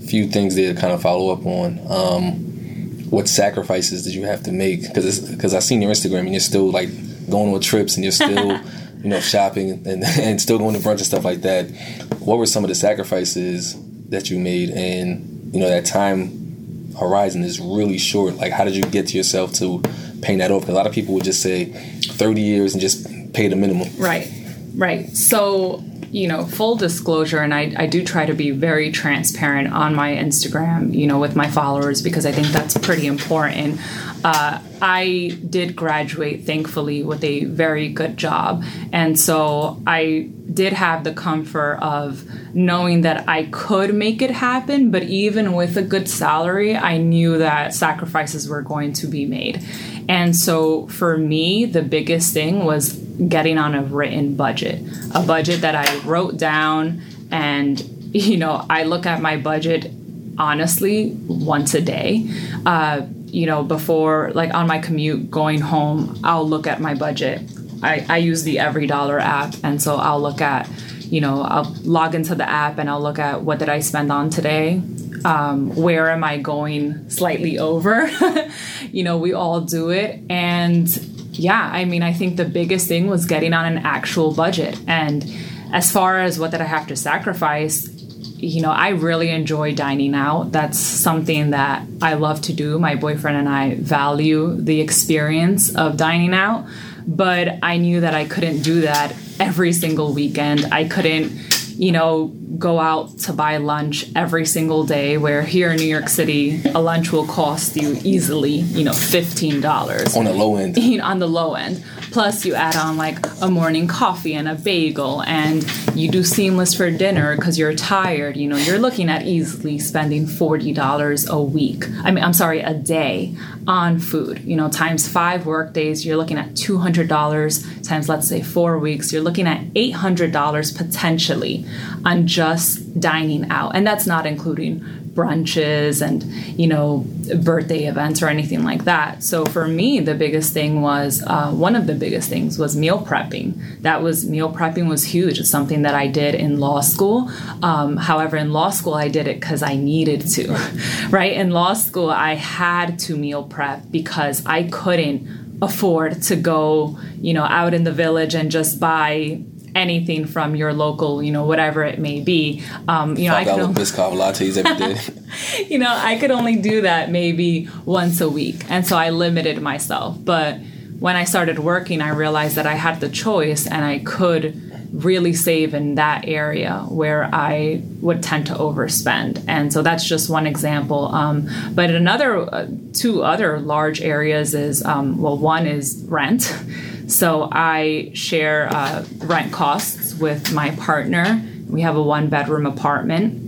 a 0.00 0.06
few 0.06 0.28
things 0.28 0.54
there 0.54 0.72
to 0.72 0.80
kind 0.80 0.92
of 0.92 1.02
follow 1.02 1.32
up 1.32 1.44
on. 1.44 1.80
Um, 1.90 3.10
what 3.10 3.26
sacrifices 3.28 4.04
did 4.04 4.14
you 4.14 4.24
have 4.24 4.44
to 4.44 4.52
make? 4.52 4.82
Because 4.82 5.18
because 5.18 5.52
I 5.52 5.58
seen 5.58 5.82
your 5.82 5.90
Instagram 5.90 6.20
and 6.20 6.30
you're 6.30 6.38
still 6.38 6.70
like 6.70 6.90
going 7.28 7.52
on 7.52 7.60
trips 7.60 7.96
and 7.96 8.04
you're 8.04 8.12
still 8.12 8.60
you 9.06 9.10
know, 9.10 9.20
shopping 9.20 9.70
and, 9.86 10.02
and 10.18 10.40
still 10.40 10.58
going 10.58 10.74
to 10.74 10.80
brunch 10.80 10.96
and 10.96 11.06
stuff 11.06 11.24
like 11.24 11.42
that. 11.42 11.70
What 12.18 12.38
were 12.38 12.46
some 12.46 12.64
of 12.64 12.68
the 12.68 12.74
sacrifices 12.74 13.80
that 14.08 14.30
you 14.30 14.38
made? 14.40 14.70
And, 14.70 15.54
you 15.54 15.60
know, 15.60 15.68
that 15.68 15.86
time 15.86 16.92
horizon 16.98 17.44
is 17.44 17.60
really 17.60 17.98
short. 17.98 18.34
Like, 18.34 18.52
how 18.52 18.64
did 18.64 18.74
you 18.74 18.82
get 18.82 19.06
to 19.08 19.16
yourself 19.16 19.52
to 19.54 19.80
paying 20.22 20.38
that 20.38 20.50
off? 20.50 20.68
A 20.68 20.72
lot 20.72 20.88
of 20.88 20.92
people 20.92 21.14
would 21.14 21.22
just 21.22 21.40
say 21.40 21.66
30 21.66 22.40
years 22.40 22.74
and 22.74 22.80
just 22.80 23.06
pay 23.32 23.46
the 23.46 23.54
minimum. 23.54 23.90
Right, 23.96 24.28
right. 24.74 25.08
So, 25.16 25.84
you 26.10 26.26
know, 26.26 26.44
full 26.44 26.74
disclosure, 26.74 27.38
and 27.38 27.54
I, 27.54 27.74
I 27.76 27.86
do 27.86 28.04
try 28.04 28.26
to 28.26 28.34
be 28.34 28.50
very 28.50 28.90
transparent 28.90 29.72
on 29.72 29.94
my 29.94 30.16
Instagram, 30.16 30.92
you 30.92 31.06
know, 31.06 31.20
with 31.20 31.36
my 31.36 31.48
followers 31.48 32.02
because 32.02 32.26
I 32.26 32.32
think 32.32 32.48
that's 32.48 32.76
pretty 32.78 33.06
important. 33.06 33.78
Uh, 34.24 34.60
I 34.82 35.38
did 35.48 35.76
graduate, 35.76 36.44
thankfully, 36.44 37.02
with 37.02 37.22
a 37.22 37.44
very 37.44 37.88
good 37.88 38.16
job. 38.16 38.64
And 38.92 39.18
so 39.18 39.80
I 39.86 40.30
did 40.52 40.72
have 40.72 41.04
the 41.04 41.12
comfort 41.12 41.78
of 41.80 42.24
knowing 42.54 43.02
that 43.02 43.28
I 43.28 43.44
could 43.44 43.94
make 43.94 44.22
it 44.22 44.30
happen. 44.30 44.90
But 44.90 45.04
even 45.04 45.52
with 45.52 45.76
a 45.76 45.82
good 45.82 46.08
salary, 46.08 46.76
I 46.76 46.98
knew 46.98 47.38
that 47.38 47.74
sacrifices 47.74 48.48
were 48.48 48.62
going 48.62 48.92
to 48.94 49.06
be 49.06 49.26
made. 49.26 49.64
And 50.08 50.34
so 50.36 50.86
for 50.88 51.16
me, 51.16 51.64
the 51.64 51.82
biggest 51.82 52.32
thing 52.32 52.64
was 52.64 52.92
getting 52.94 53.58
on 53.58 53.74
a 53.74 53.82
written 53.82 54.36
budget, 54.36 54.82
a 55.14 55.22
budget 55.22 55.60
that 55.62 55.74
I 55.74 55.98
wrote 56.00 56.36
down. 56.36 57.02
And, 57.30 57.80
you 58.14 58.36
know, 58.36 58.64
I 58.68 58.84
look 58.84 59.06
at 59.06 59.20
my 59.20 59.36
budget 59.36 59.90
honestly 60.38 61.16
once 61.26 61.74
a 61.74 61.80
day. 61.80 62.28
Uh, 62.64 63.06
you 63.36 63.44
know, 63.44 63.62
before, 63.62 64.30
like 64.34 64.54
on 64.54 64.66
my 64.66 64.78
commute 64.78 65.30
going 65.30 65.60
home, 65.60 66.18
I'll 66.24 66.48
look 66.48 66.66
at 66.66 66.80
my 66.80 66.94
budget. 66.94 67.42
I, 67.82 68.06
I 68.08 68.16
use 68.16 68.44
the 68.44 68.56
EveryDollar 68.56 69.20
app, 69.20 69.54
and 69.62 69.80
so 69.82 69.96
I'll 69.96 70.22
look 70.22 70.40
at, 70.40 70.66
you 71.02 71.20
know, 71.20 71.42
I'll 71.42 71.70
log 71.82 72.14
into 72.14 72.34
the 72.34 72.48
app 72.48 72.78
and 72.78 72.88
I'll 72.88 73.02
look 73.02 73.18
at 73.18 73.42
what 73.42 73.58
did 73.58 73.68
I 73.68 73.80
spend 73.80 74.10
on 74.10 74.30
today. 74.30 74.80
Um, 75.26 75.76
where 75.76 76.08
am 76.08 76.24
I 76.24 76.38
going 76.38 77.10
slightly 77.10 77.58
over? 77.58 78.08
you 78.90 79.04
know, 79.04 79.18
we 79.18 79.34
all 79.34 79.60
do 79.60 79.90
it. 79.90 80.18
And 80.30 80.88
yeah, 81.32 81.70
I 81.70 81.84
mean, 81.84 82.02
I 82.02 82.14
think 82.14 82.38
the 82.38 82.46
biggest 82.46 82.88
thing 82.88 83.06
was 83.06 83.26
getting 83.26 83.52
on 83.52 83.66
an 83.66 83.84
actual 83.84 84.32
budget. 84.32 84.80
And 84.86 85.30
as 85.74 85.92
far 85.92 86.20
as 86.20 86.38
what 86.38 86.52
did 86.52 86.62
I 86.62 86.64
have 86.64 86.86
to 86.86 86.96
sacrifice, 86.96 87.95
you 88.38 88.60
know, 88.60 88.70
I 88.70 88.90
really 88.90 89.30
enjoy 89.30 89.74
dining 89.74 90.14
out. 90.14 90.52
That's 90.52 90.78
something 90.78 91.50
that 91.50 91.86
I 92.02 92.14
love 92.14 92.42
to 92.42 92.52
do. 92.52 92.78
My 92.78 92.94
boyfriend 92.94 93.36
and 93.36 93.48
I 93.48 93.74
value 93.76 94.54
the 94.54 94.80
experience 94.80 95.74
of 95.74 95.96
dining 95.96 96.34
out, 96.34 96.66
but 97.06 97.58
I 97.62 97.78
knew 97.78 98.00
that 98.00 98.14
I 98.14 98.26
couldn't 98.26 98.62
do 98.62 98.82
that 98.82 99.14
every 99.40 99.72
single 99.72 100.12
weekend. 100.12 100.66
I 100.72 100.86
couldn't, 100.86 101.32
you 101.76 101.92
know, 101.92 102.28
go 102.58 102.78
out 102.78 103.18
to 103.18 103.32
buy 103.32 103.58
lunch 103.58 104.06
every 104.14 104.46
single 104.46 104.84
day 104.84 105.18
where 105.18 105.42
here 105.42 105.70
in 105.70 105.76
New 105.76 105.84
York 105.84 106.08
City 106.08 106.62
a 106.74 106.80
lunch 106.80 107.12
will 107.12 107.26
cost 107.26 107.76
you 107.76 107.98
easily, 108.02 108.50
you 108.50 108.84
know, 108.84 108.92
$15 108.92 110.16
on 110.16 110.24
the 110.24 110.32
low 110.32 110.56
end. 110.56 110.78
on 111.02 111.18
the 111.18 111.28
low 111.28 111.54
end. 111.54 111.82
Plus, 112.16 112.46
you 112.46 112.54
add 112.54 112.76
on 112.76 112.96
like 112.96 113.18
a 113.42 113.50
morning 113.50 113.86
coffee 113.86 114.32
and 114.32 114.48
a 114.48 114.54
bagel, 114.54 115.22
and 115.24 115.62
you 115.94 116.10
do 116.10 116.24
seamless 116.24 116.72
for 116.72 116.90
dinner 116.90 117.36
because 117.36 117.58
you're 117.58 117.74
tired. 117.74 118.38
You 118.38 118.48
know, 118.48 118.56
you're 118.56 118.78
looking 118.78 119.10
at 119.10 119.26
easily 119.26 119.78
spending 119.78 120.24
$40 120.24 121.28
a 121.28 121.42
week. 121.42 121.84
I 122.02 122.10
mean, 122.10 122.24
I'm 122.24 122.32
sorry, 122.32 122.60
a 122.60 122.72
day 122.72 123.36
on 123.66 123.98
food. 123.98 124.38
You 124.44 124.56
know, 124.56 124.70
times 124.70 125.06
five 125.06 125.44
work 125.44 125.74
days, 125.74 126.06
you're 126.06 126.16
looking 126.16 126.38
at 126.38 126.54
$200. 126.54 127.86
Times, 127.86 128.08
let's 128.08 128.26
say, 128.26 128.40
four 128.40 128.78
weeks, 128.78 129.12
you're 129.12 129.20
looking 129.20 129.46
at 129.46 129.60
$800 129.74 130.74
potentially 130.74 131.66
on 132.06 132.26
just 132.26 132.98
dining 132.98 133.50
out. 133.50 133.76
And 133.76 133.86
that's 133.86 134.06
not 134.06 134.24
including 134.24 135.05
brunches 135.16 136.06
and 136.06 136.22
you 136.60 136.68
know 136.68 137.04
birthday 137.42 137.84
events 137.86 138.22
or 138.22 138.28
anything 138.28 138.62
like 138.62 138.84
that. 138.84 139.24
So 139.24 139.44
for 139.46 139.66
me 139.66 139.98
the 140.00 140.14
biggest 140.14 140.52
thing 140.52 140.82
was 140.82 141.24
uh, 141.26 141.50
one 141.50 141.74
of 141.74 141.86
the 141.86 141.94
biggest 141.94 142.28
things 142.28 142.58
was 142.58 142.76
meal 142.76 143.00
prepping. 143.04 143.80
That 143.82 144.02
was 144.02 144.28
meal 144.28 144.52
prepping 144.52 144.88
was 144.88 145.04
huge. 145.04 145.40
It's 145.40 145.50
something 145.50 145.82
that 145.82 145.94
i 145.94 146.06
did 146.06 146.34
in 146.34 146.60
law 146.60 146.80
school. 146.80 147.30
Um, 147.62 147.96
however 147.96 148.36
in 148.36 148.52
law 148.52 148.70
school 148.70 148.94
i 148.94 149.08
did 149.08 149.26
it 149.26 149.40
because 149.40 149.62
i 149.62 149.74
needed 149.74 150.20
to 150.34 150.52
right? 151.10 151.32
In 151.32 151.50
law 151.50 151.72
school 151.72 152.10
i 152.10 152.34
had 152.34 152.98
to 153.00 153.16
meal 153.16 153.42
prep 153.42 153.90
because 153.90 154.44
i 154.46 154.64
couldn't 154.64 155.46
afford 155.62 156.22
to 156.22 156.36
go 156.36 156.98
you 157.20 157.32
know 157.32 157.44
out 157.44 157.72
in 157.72 157.84
the 157.84 157.92
village 157.92 158.34
and 158.34 158.50
just 158.50 158.78
buy 158.78 159.40
anything 159.76 160.26
from 160.26 160.56
your 160.56 160.72
local, 160.72 161.22
you 161.22 161.30
know, 161.30 161.44
whatever 161.44 161.84
it 161.84 161.98
may 161.98 162.20
be. 162.20 162.64
Um, 162.88 163.16
you 163.16 163.28
know, 163.28 163.36
I 163.36 163.44
could 163.44 163.60
only, 163.60 163.82
lattes 163.82 164.56
every 164.56 164.76
day. 164.76 165.64
you 165.68 165.78
know, 165.78 165.94
I 165.94 166.18
could 166.18 166.30
only 166.30 166.56
do 166.56 166.80
that 166.82 167.10
maybe 167.10 167.68
once 167.84 168.20
a 168.20 168.28
week, 168.28 168.64
and 168.68 168.86
so 168.86 168.96
I 168.96 169.10
limited 169.10 169.60
myself. 169.60 170.16
But 170.18 170.58
when 170.98 171.14
I 171.14 171.24
started 171.24 171.58
working, 171.58 172.00
I 172.00 172.08
realized 172.08 172.56
that 172.56 172.66
I 172.66 172.74
had 172.74 173.00
the 173.00 173.08
choice, 173.08 173.66
and 173.66 173.84
I 173.84 173.98
could 174.00 174.62
really 174.92 175.32
save 175.32 175.74
in 175.74 175.96
that 175.96 176.26
area 176.26 176.84
where 176.88 177.28
I 177.32 177.82
would 178.00 178.22
tend 178.22 178.46
to 178.46 178.54
overspend. 178.54 179.44
And 179.46 179.72
so 179.72 179.82
that's 179.82 180.08
just 180.08 180.30
one 180.30 180.46
example. 180.46 181.06
Um, 181.14 181.48
but 181.74 181.90
another, 181.90 182.42
uh, 182.54 182.66
two 182.92 183.22
other 183.22 183.58
large 183.58 184.00
areas 184.00 184.54
is 184.54 184.82
um, 184.84 185.20
well, 185.20 185.36
one 185.36 185.66
is 185.66 186.04
rent. 186.08 186.54
So 187.06 187.48
I 187.52 188.10
share 188.14 188.68
uh, 188.72 189.04
rent 189.18 189.52
costs 189.52 190.14
with 190.14 190.52
my 190.52 190.70
partner. 190.72 191.42
We 191.68 191.82
have 191.82 191.96
a 191.96 192.02
one 192.02 192.28
bedroom 192.28 192.66
apartment. 192.66 193.42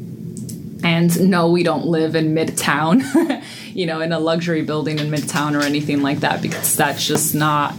And 0.85 1.29
no, 1.29 1.50
we 1.50 1.65
don't 1.65 1.87
live 1.87 2.15
in 2.15 2.35
Midtown, 2.35 3.43
you 3.75 3.85
know, 3.85 4.00
in 4.00 4.12
a 4.12 4.21
luxury 4.21 4.62
building 4.62 5.00
in 5.00 5.11
Midtown 5.11 5.61
or 5.61 5.65
anything 5.65 6.03
like 6.03 6.21
that, 6.21 6.41
because 6.41 6.77
that's 6.77 7.05
just 7.05 7.35
not 7.35 7.75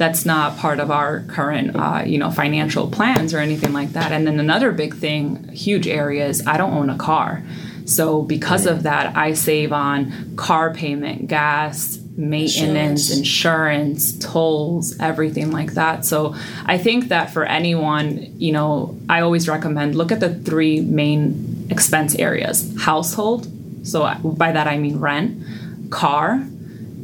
that's 0.00 0.24
not 0.24 0.56
part 0.56 0.80
of 0.80 0.90
our 0.90 1.20
current 1.24 1.76
uh, 1.76 2.02
you 2.06 2.16
know 2.16 2.30
financial 2.30 2.90
plans 2.90 3.34
or 3.34 3.38
anything 3.38 3.74
like 3.74 3.92
that 3.92 4.12
and 4.12 4.26
then 4.26 4.40
another 4.40 4.72
big 4.72 4.94
thing 4.94 5.46
huge 5.52 5.86
area 5.86 6.26
is 6.26 6.44
i 6.46 6.56
don't 6.56 6.72
own 6.72 6.88
a 6.88 6.96
car 6.96 7.42
so 7.84 8.22
because 8.22 8.64
of 8.64 8.84
that 8.84 9.14
i 9.14 9.34
save 9.34 9.74
on 9.74 10.34
car 10.36 10.72
payment 10.72 11.28
gas 11.28 11.99
maintenance, 12.20 13.10
insurance. 13.10 14.12
insurance, 14.12 14.18
tolls, 14.18 15.00
everything 15.00 15.50
like 15.50 15.72
that. 15.74 16.04
So 16.04 16.34
I 16.66 16.76
think 16.76 17.08
that 17.08 17.32
for 17.32 17.44
anyone, 17.44 18.34
you 18.38 18.52
know, 18.52 18.98
I 19.08 19.22
always 19.22 19.48
recommend 19.48 19.94
look 19.94 20.12
at 20.12 20.20
the 20.20 20.34
three 20.34 20.80
main 20.80 21.66
expense 21.70 22.14
areas 22.14 22.74
household. 22.80 23.48
So 23.86 24.12
by 24.22 24.52
that 24.52 24.66
I 24.66 24.78
mean 24.78 24.98
rent, 24.98 25.42
car, 25.90 26.46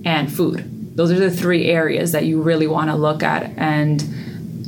and 0.04 0.32
food. 0.32 0.96
Those 0.96 1.10
are 1.10 1.18
the 1.18 1.30
three 1.30 1.66
areas 1.66 2.12
that 2.12 2.24
you 2.24 2.42
really 2.42 2.66
want 2.66 2.90
to 2.90 2.96
look 2.96 3.22
at. 3.22 3.50
And 3.56 4.04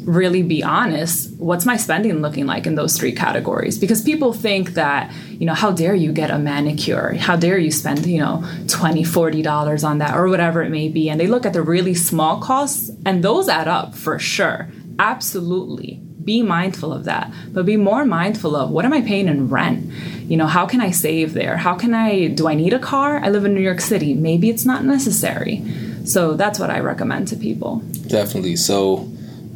really 0.08 0.42
be 0.42 0.62
honest 0.62 1.30
what's 1.38 1.66
my 1.66 1.76
spending 1.76 2.20
looking 2.22 2.46
like 2.46 2.66
in 2.66 2.74
those 2.74 2.96
three 2.96 3.12
categories? 3.12 3.78
Because 3.78 4.02
people 4.02 4.32
think 4.32 4.70
that 4.70 5.12
you 5.30 5.46
know 5.46 5.54
how 5.54 5.70
dare 5.70 5.94
you 5.94 6.12
get 6.12 6.30
a 6.30 6.38
manicure? 6.38 7.14
How 7.14 7.36
dare 7.36 7.58
you 7.58 7.70
spend 7.70 8.06
you 8.06 8.18
know 8.18 8.44
20 8.68 9.04
40 9.04 9.42
dollars 9.42 9.84
on 9.84 9.98
that 9.98 10.16
or 10.16 10.28
whatever 10.28 10.62
it 10.62 10.70
may 10.70 10.88
be? 10.88 11.10
And 11.10 11.20
they 11.20 11.26
look 11.26 11.46
at 11.46 11.52
the 11.52 11.62
really 11.62 11.94
small 11.94 12.40
costs 12.40 12.90
and 13.04 13.22
those 13.22 13.48
add 13.48 13.68
up 13.68 13.94
for 13.94 14.18
sure. 14.18 14.68
Absolutely. 14.98 16.00
Be 16.24 16.42
mindful 16.42 16.92
of 16.92 17.04
that. 17.04 17.32
But 17.52 17.64
be 17.64 17.76
more 17.76 18.04
mindful 18.04 18.56
of 18.56 18.70
what 18.70 18.84
am 18.84 18.92
i 18.92 19.02
paying 19.02 19.28
in 19.28 19.48
rent? 19.48 19.92
You 20.30 20.36
know 20.36 20.46
how 20.46 20.66
can 20.66 20.80
i 20.80 20.90
save 20.90 21.34
there? 21.34 21.58
How 21.58 21.74
can 21.74 21.92
i 21.94 22.28
do 22.28 22.48
i 22.48 22.54
need 22.54 22.72
a 22.72 22.78
car? 22.78 23.18
I 23.18 23.28
live 23.28 23.44
in 23.44 23.54
new 23.54 23.60
york 23.60 23.80
city. 23.80 24.14
Maybe 24.14 24.48
it's 24.48 24.64
not 24.64 24.84
necessary. 24.84 25.62
So 26.04 26.34
that's 26.34 26.58
what 26.58 26.70
i 26.70 26.80
recommend 26.80 27.28
to 27.28 27.36
people. 27.36 27.82
Definitely. 28.08 28.56
So 28.56 29.08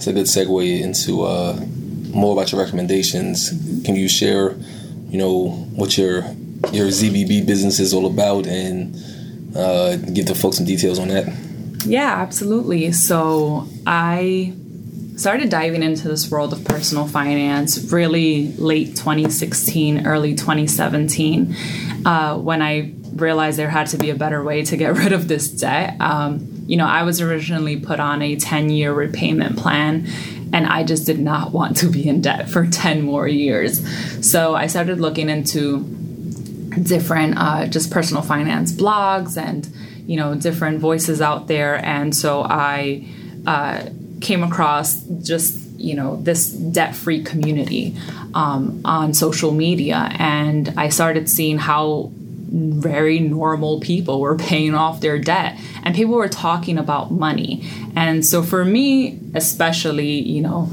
it's 0.02 0.08
a 0.08 0.12
good 0.12 0.26
segue 0.26 0.80
into 0.80 1.22
uh, 1.22 1.56
more 2.12 2.32
about 2.32 2.50
your 2.50 2.60
recommendations. 2.60 3.50
Can 3.84 3.94
you 3.94 4.08
share, 4.08 4.56
you 5.08 5.18
know, 5.18 5.50
what 5.76 5.96
your 5.96 6.22
your 6.72 6.88
ZBB 6.88 7.46
business 7.46 7.78
is 7.78 7.94
all 7.94 8.06
about, 8.06 8.46
and 8.46 8.96
uh, 9.56 9.96
give 9.96 10.26
the 10.26 10.34
folks 10.34 10.56
some 10.56 10.66
details 10.66 10.98
on 10.98 11.06
that? 11.08 11.32
Yeah, 11.86 12.14
absolutely. 12.14 12.90
So 12.90 13.68
I 13.86 14.54
started 15.14 15.50
diving 15.50 15.84
into 15.84 16.08
this 16.08 16.28
world 16.28 16.52
of 16.52 16.64
personal 16.64 17.06
finance 17.06 17.92
really 17.92 18.52
late 18.54 18.96
2016, 18.96 20.04
early 20.04 20.34
2017, 20.34 21.54
uh, 22.04 22.36
when 22.38 22.60
I 22.60 22.92
realized 23.14 23.56
there 23.56 23.70
had 23.70 23.86
to 23.88 23.98
be 23.98 24.10
a 24.10 24.16
better 24.16 24.42
way 24.42 24.64
to 24.64 24.76
get 24.76 24.96
rid 24.96 25.12
of 25.12 25.28
this 25.28 25.48
debt. 25.48 25.96
Um, 26.00 26.51
you 26.66 26.76
know, 26.76 26.86
I 26.86 27.02
was 27.02 27.20
originally 27.20 27.78
put 27.78 28.00
on 28.00 28.22
a 28.22 28.36
10 28.36 28.70
year 28.70 28.92
repayment 28.92 29.58
plan 29.58 30.06
and 30.52 30.66
I 30.66 30.84
just 30.84 31.06
did 31.06 31.18
not 31.18 31.52
want 31.58 31.76
to 31.78 31.86
be 31.86 32.08
in 32.08 32.20
debt 32.20 32.48
for 32.48 32.66
10 32.66 33.02
more 33.02 33.26
years. 33.28 33.80
So 34.26 34.54
I 34.54 34.66
started 34.66 35.00
looking 35.00 35.28
into 35.28 35.80
different 36.82 37.38
uh, 37.38 37.66
just 37.66 37.90
personal 37.90 38.22
finance 38.22 38.72
blogs 38.72 39.36
and, 39.36 39.68
you 40.06 40.16
know, 40.16 40.34
different 40.34 40.80
voices 40.80 41.20
out 41.20 41.46
there. 41.46 41.84
And 41.84 42.14
so 42.14 42.42
I 42.42 43.06
uh, 43.46 43.86
came 44.20 44.42
across 44.42 45.02
just 45.22 45.58
you 45.78 45.94
know 45.94 46.16
this 46.22 46.48
debt-free 46.48 47.24
community 47.24 47.96
um, 48.34 48.80
on 48.84 49.12
social 49.12 49.50
media 49.50 50.08
and 50.18 50.72
i 50.76 50.88
started 50.88 51.28
seeing 51.28 51.58
how 51.58 52.10
very 52.52 53.18
normal 53.18 53.80
people 53.80 54.20
were 54.20 54.36
paying 54.36 54.74
off 54.74 55.00
their 55.00 55.18
debt 55.18 55.58
and 55.82 55.94
people 55.94 56.14
were 56.14 56.28
talking 56.28 56.78
about 56.78 57.10
money. 57.10 57.66
And 57.96 58.24
so 58.24 58.42
for 58.42 58.64
me, 58.64 59.18
especially, 59.34 60.20
you 60.20 60.42
know, 60.42 60.70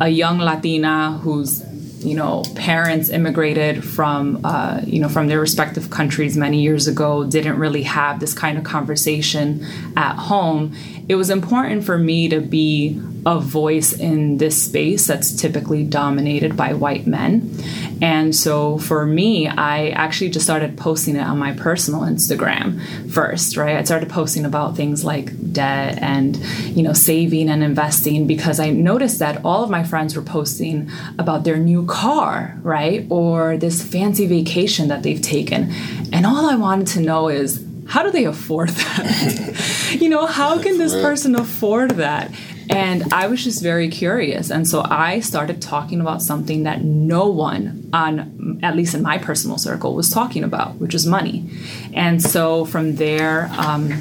a 0.00 0.08
young 0.08 0.38
Latina 0.38 1.18
whose 1.18 1.64
you 2.04 2.14
know 2.14 2.42
parents 2.54 3.08
immigrated 3.08 3.82
from 3.82 4.40
uh, 4.44 4.80
you 4.84 5.00
know 5.00 5.08
from 5.08 5.28
their 5.28 5.40
respective 5.40 5.88
countries 5.88 6.36
many 6.36 6.60
years 6.60 6.86
ago 6.86 7.24
didn't 7.24 7.58
really 7.58 7.82
have 7.82 8.20
this 8.20 8.34
kind 8.34 8.58
of 8.58 8.64
conversation 8.64 9.64
at 9.96 10.16
home 10.16 10.74
it 11.08 11.14
was 11.14 11.30
important 11.30 11.82
for 11.82 11.96
me 11.96 12.28
to 12.28 12.40
be 12.40 13.00
a 13.26 13.38
voice 13.38 13.92
in 13.92 14.38
this 14.38 14.62
space 14.62 15.06
that's 15.06 15.34
typically 15.34 15.84
dominated 15.84 16.56
by 16.56 16.72
white 16.72 17.06
men 17.06 17.56
and 18.04 18.34
so 18.34 18.76
for 18.78 19.06
me, 19.06 19.48
I 19.48 19.88
actually 19.90 20.30
just 20.30 20.44
started 20.44 20.76
posting 20.76 21.16
it 21.16 21.22
on 21.22 21.38
my 21.38 21.52
personal 21.52 22.00
Instagram 22.00 22.80
first, 23.10 23.56
right? 23.56 23.76
I 23.76 23.84
started 23.84 24.10
posting 24.10 24.44
about 24.44 24.76
things 24.76 25.04
like 25.04 25.52
debt 25.52 25.98
and, 26.02 26.36
you 26.36 26.82
know, 26.82 26.92
saving 26.92 27.48
and 27.48 27.62
investing 27.62 28.26
because 28.26 28.60
I 28.60 28.70
noticed 28.70 29.20
that 29.20 29.44
all 29.44 29.62
of 29.64 29.70
my 29.70 29.84
friends 29.84 30.16
were 30.16 30.22
posting 30.22 30.90
about 31.18 31.44
their 31.44 31.56
new 31.56 31.86
car, 31.86 32.58
right? 32.62 33.06
Or 33.10 33.56
this 33.56 33.82
fancy 33.82 34.26
vacation 34.26 34.88
that 34.88 35.02
they've 35.02 35.22
taken. 35.22 35.72
And 36.12 36.26
all 36.26 36.50
I 36.50 36.56
wanted 36.56 36.88
to 36.88 37.00
know 37.00 37.28
is, 37.28 37.64
how 37.86 38.02
do 38.02 38.10
they 38.10 38.24
afford 38.24 38.70
that? 38.70 39.96
you 40.00 40.08
know, 40.08 40.26
how 40.26 40.60
can 40.60 40.78
this 40.78 40.94
person 40.94 41.36
afford 41.36 41.92
that? 41.92 42.30
And 42.70 43.12
I 43.12 43.26
was 43.26 43.44
just 43.44 43.62
very 43.62 43.88
curious. 43.88 44.50
And 44.50 44.66
so 44.66 44.84
I 44.88 45.20
started 45.20 45.60
talking 45.60 46.00
about 46.00 46.22
something 46.22 46.62
that 46.64 46.82
no 46.82 47.28
one 47.28 47.90
on, 47.92 48.60
at 48.62 48.76
least 48.76 48.94
in 48.94 49.02
my 49.02 49.18
personal 49.18 49.58
circle, 49.58 49.94
was 49.94 50.10
talking 50.10 50.44
about, 50.44 50.76
which 50.76 50.94
was 50.94 51.06
money. 51.06 51.48
And 51.92 52.22
so 52.22 52.64
from 52.64 52.96
there, 52.96 53.50
um, 53.56 53.92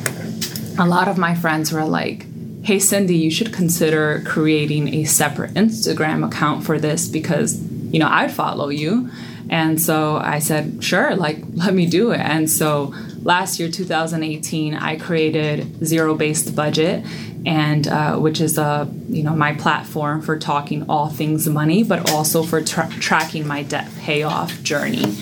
a 0.80 0.86
lot 0.86 1.08
of 1.08 1.18
my 1.18 1.36
friends 1.36 1.72
were 1.72 1.86
like, 1.86 2.26
hey, 2.64 2.80
Cindy, 2.80 3.18
you 3.18 3.30
should 3.30 3.52
consider 3.52 4.24
creating 4.26 4.94
a 4.94 5.04
separate 5.04 5.54
Instagram 5.54 6.26
account 6.26 6.64
for 6.66 6.80
this 6.80 7.08
because, 7.08 7.62
you 7.92 8.00
know, 8.00 8.08
I'd 8.08 8.32
follow 8.32 8.70
you. 8.70 9.10
And 9.50 9.80
so 9.80 10.18
I 10.18 10.40
said, 10.40 10.84
sure, 10.84 11.16
like, 11.16 11.44
let 11.54 11.74
me 11.74 11.86
do 11.86 12.12
it. 12.12 12.22
And 12.22 12.50
so 12.50 12.94
last 13.22 13.60
year, 13.60 13.70
2018, 13.70 14.74
I 14.74 14.98
created 14.98 15.86
Zero 15.86 16.16
Based 16.16 16.56
Budget 16.56 17.06
and 17.46 17.88
uh, 17.88 18.18
which 18.18 18.40
is 18.40 18.58
a 18.58 18.90
you 19.10 19.24
know 19.24 19.36
my 19.36 19.54
platform 19.54 20.22
for 20.22 20.38
talking 20.38 20.86
all 20.90 21.10
things 21.10 21.48
money, 21.48 21.84
but 21.84 22.12
also 22.12 22.44
for 22.44 22.62
tra- 22.62 22.90
tracking 23.00 23.48
my 23.48 23.64
debt 23.64 23.90
payoff 24.00 24.62
journey. 24.64 25.16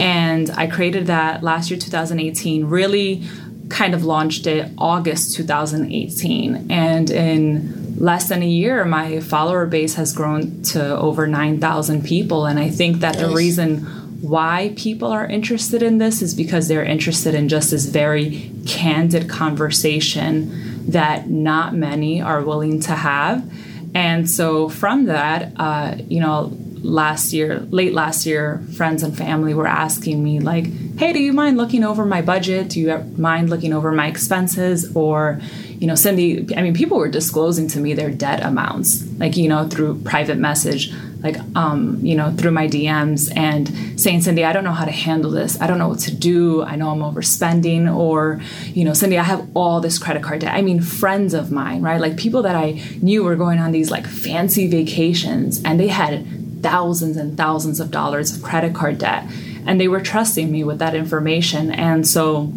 And 0.00 0.50
I 0.50 0.66
created 0.66 1.06
that 1.06 1.42
last 1.42 1.70
year, 1.70 1.78
2018. 1.78 2.66
Really, 2.66 3.22
kind 3.68 3.94
of 3.94 4.04
launched 4.04 4.46
it 4.46 4.70
August 4.76 5.36
2018, 5.36 6.70
and 6.70 7.10
in 7.10 7.84
less 7.98 8.28
than 8.28 8.42
a 8.42 8.48
year, 8.48 8.84
my 8.84 9.20
follower 9.20 9.66
base 9.66 9.94
has 9.94 10.12
grown 10.12 10.62
to 10.62 10.96
over 10.96 11.26
9,000 11.26 12.04
people. 12.04 12.46
And 12.46 12.58
I 12.58 12.68
think 12.68 12.98
that 12.98 13.14
nice. 13.14 13.26
the 13.26 13.34
reason 13.34 14.03
why 14.24 14.72
people 14.76 15.08
are 15.08 15.26
interested 15.26 15.82
in 15.82 15.98
this 15.98 16.22
is 16.22 16.34
because 16.34 16.66
they're 16.66 16.84
interested 16.84 17.34
in 17.34 17.48
just 17.48 17.70
this 17.70 17.84
very 17.84 18.50
candid 18.66 19.28
conversation 19.28 20.90
that 20.90 21.28
not 21.28 21.74
many 21.74 22.22
are 22.22 22.42
willing 22.42 22.80
to 22.80 22.92
have. 22.92 23.48
And 23.94 24.28
so 24.28 24.68
from 24.68 25.04
that, 25.04 25.52
uh, 25.56 25.96
you 26.08 26.20
know, 26.20 26.56
last 26.82 27.32
year, 27.32 27.60
late 27.70 27.92
last 27.92 28.26
year, 28.26 28.62
friends 28.76 29.02
and 29.02 29.16
family 29.16 29.54
were 29.54 29.66
asking 29.66 30.22
me, 30.22 30.40
like, 30.40 30.66
hey, 30.98 31.12
do 31.12 31.18
you 31.18 31.32
mind 31.32 31.56
looking 31.56 31.84
over 31.84 32.04
my 32.04 32.22
budget? 32.22 32.70
Do 32.70 32.80
you 32.80 32.98
mind 33.16 33.50
looking 33.50 33.72
over 33.72 33.92
my 33.92 34.06
expenses? 34.06 34.94
Or, 34.96 35.40
you 35.78 35.86
know, 35.86 35.94
Cindy, 35.94 36.46
I 36.56 36.62
mean, 36.62 36.74
people 36.74 36.98
were 36.98 37.08
disclosing 37.08 37.68
to 37.68 37.80
me 37.80 37.94
their 37.94 38.10
debt 38.10 38.42
amounts, 38.42 39.06
like, 39.18 39.36
you 39.36 39.48
know, 39.48 39.68
through 39.68 40.00
private 40.02 40.38
message 40.38 40.92
like 41.24 41.38
um, 41.56 41.98
you 42.02 42.14
know 42.14 42.30
through 42.30 42.50
my 42.50 42.68
DMs 42.68 43.34
and 43.34 43.98
saying 44.00 44.20
Cindy 44.22 44.44
I 44.44 44.52
don't 44.52 44.62
know 44.62 44.72
how 44.72 44.84
to 44.84 44.92
handle 44.92 45.30
this. 45.30 45.60
I 45.60 45.66
don't 45.66 45.78
know 45.78 45.88
what 45.88 46.00
to 46.00 46.14
do. 46.14 46.62
I 46.62 46.76
know 46.76 46.90
I'm 46.90 47.00
overspending 47.00 47.92
or 47.92 48.40
you 48.66 48.84
know 48.84 48.92
Cindy 48.92 49.18
I 49.18 49.22
have 49.22 49.48
all 49.54 49.80
this 49.80 49.98
credit 49.98 50.22
card 50.22 50.40
debt. 50.40 50.54
I 50.54 50.60
mean 50.60 50.80
friends 50.80 51.32
of 51.34 51.50
mine 51.50 51.82
right? 51.82 52.00
Like 52.00 52.16
people 52.18 52.42
that 52.42 52.54
I 52.54 52.82
knew 53.00 53.24
were 53.24 53.36
going 53.36 53.58
on 53.58 53.72
these 53.72 53.90
like 53.90 54.06
fancy 54.06 54.68
vacations 54.68 55.62
and 55.64 55.80
they 55.80 55.88
had 55.88 56.26
thousands 56.62 57.16
and 57.16 57.36
thousands 57.36 57.80
of 57.80 57.90
dollars 57.90 58.36
of 58.36 58.42
credit 58.42 58.74
card 58.74 58.98
debt 58.98 59.24
and 59.66 59.80
they 59.80 59.88
were 59.88 60.00
trusting 60.00 60.50
me 60.50 60.62
with 60.62 60.78
that 60.78 60.94
information. 60.94 61.70
And 61.70 62.06
so 62.06 62.52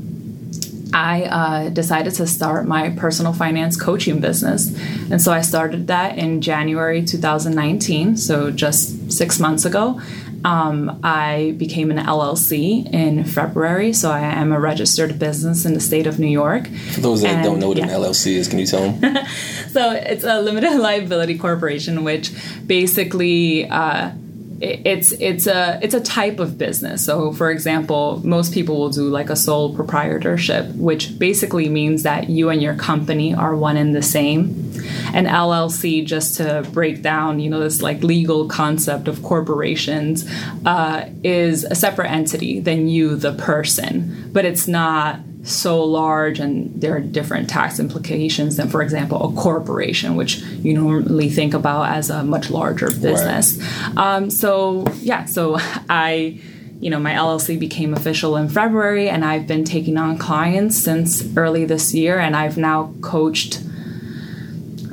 I 0.93 1.23
uh, 1.23 1.69
decided 1.69 2.13
to 2.15 2.27
start 2.27 2.67
my 2.67 2.89
personal 2.91 3.33
finance 3.33 3.79
coaching 3.79 4.19
business. 4.19 4.75
And 5.11 5.21
so 5.21 5.31
I 5.31 5.41
started 5.41 5.87
that 5.87 6.17
in 6.17 6.41
January 6.41 7.03
2019, 7.03 8.17
so 8.17 8.51
just 8.51 9.11
six 9.11 9.39
months 9.39 9.65
ago. 9.65 10.01
Um, 10.45 10.99
I 11.03 11.55
became 11.57 11.91
an 11.91 11.97
LLC 11.97 12.91
in 12.93 13.23
February, 13.23 13.91
so 13.91 14.11
I 14.11 14.19
am 14.19 14.51
a 14.51 14.59
registered 14.59 15.17
business 15.17 15.65
in 15.65 15.73
the 15.73 15.79
state 15.79 16.07
of 16.07 16.19
New 16.19 16.27
York. 16.27 16.67
For 16.91 17.01
those 17.01 17.21
that 17.23 17.35
and, 17.35 17.43
don't 17.43 17.59
know 17.59 17.69
what 17.69 17.77
yeah. 17.77 17.85
an 17.85 17.89
LLC 17.89 18.33
is, 18.33 18.47
can 18.47 18.59
you 18.59 18.67
tell 18.67 18.91
them? 18.91 19.25
so 19.71 19.91
it's 19.91 20.23
a 20.23 20.39
limited 20.41 20.75
liability 20.79 21.37
corporation, 21.37 22.03
which 22.03 22.31
basically 22.65 23.67
uh, 23.67 24.11
it's 24.59 25.11
it's 25.13 25.45
a 25.45 25.79
it's 25.81 25.93
a 25.93 25.99
type 25.99 26.39
of 26.39 26.57
business. 26.57 27.05
So, 27.05 27.31
for 27.31 27.51
example, 27.51 28.21
most 28.23 28.53
people 28.53 28.77
will 28.77 28.89
do 28.89 29.09
like 29.09 29.29
a 29.29 29.35
sole 29.35 29.75
proprietorship, 29.75 30.73
which 30.75 31.17
basically 31.19 31.69
means 31.69 32.03
that 32.03 32.29
you 32.29 32.49
and 32.49 32.61
your 32.61 32.75
company 32.75 33.33
are 33.33 33.55
one 33.55 33.77
and 33.77 33.95
the 33.95 34.01
same. 34.01 34.73
An 35.13 35.25
LLC, 35.25 36.05
just 36.05 36.37
to 36.37 36.67
break 36.71 37.01
down, 37.01 37.39
you 37.39 37.49
know, 37.49 37.59
this 37.59 37.81
like 37.81 38.03
legal 38.03 38.47
concept 38.47 39.07
of 39.07 39.21
corporations, 39.23 40.29
uh, 40.65 41.05
is 41.23 41.63
a 41.63 41.75
separate 41.75 42.09
entity 42.09 42.59
than 42.59 42.87
you, 42.87 43.15
the 43.15 43.33
person, 43.33 44.29
but 44.31 44.45
it's 44.45 44.67
not 44.67 45.19
so 45.47 45.83
large 45.83 46.39
and 46.39 46.81
there 46.81 46.95
are 46.95 46.99
different 46.99 47.49
tax 47.49 47.79
implications 47.79 48.57
than, 48.57 48.69
for 48.69 48.81
example, 48.81 49.29
a 49.29 49.33
corporation, 49.39 50.15
which 50.15 50.37
you 50.37 50.73
normally 50.73 51.29
think 51.29 51.53
about 51.53 51.89
as 51.89 52.09
a 52.09 52.23
much 52.23 52.49
larger 52.49 52.87
business. 52.87 53.57
Right. 53.57 53.97
Um, 53.97 54.29
so, 54.29 54.85
yeah, 54.99 55.25
so 55.25 55.57
I 55.89 56.41
you 56.79 56.91
know, 56.91 56.99
my 56.99 57.13
LLC 57.13 57.59
became 57.59 57.95
official 57.95 58.37
in 58.37 58.49
February, 58.49 59.09
and 59.09 59.25
I've 59.25 59.47
been 59.47 59.63
taking 59.63 59.97
on 59.97 60.19
clients 60.19 60.77
since 60.77 61.25
early 61.35 61.65
this 61.65 61.91
year, 61.95 62.19
and 62.19 62.35
I've 62.35 62.55
now 62.55 62.93
coached 63.01 63.63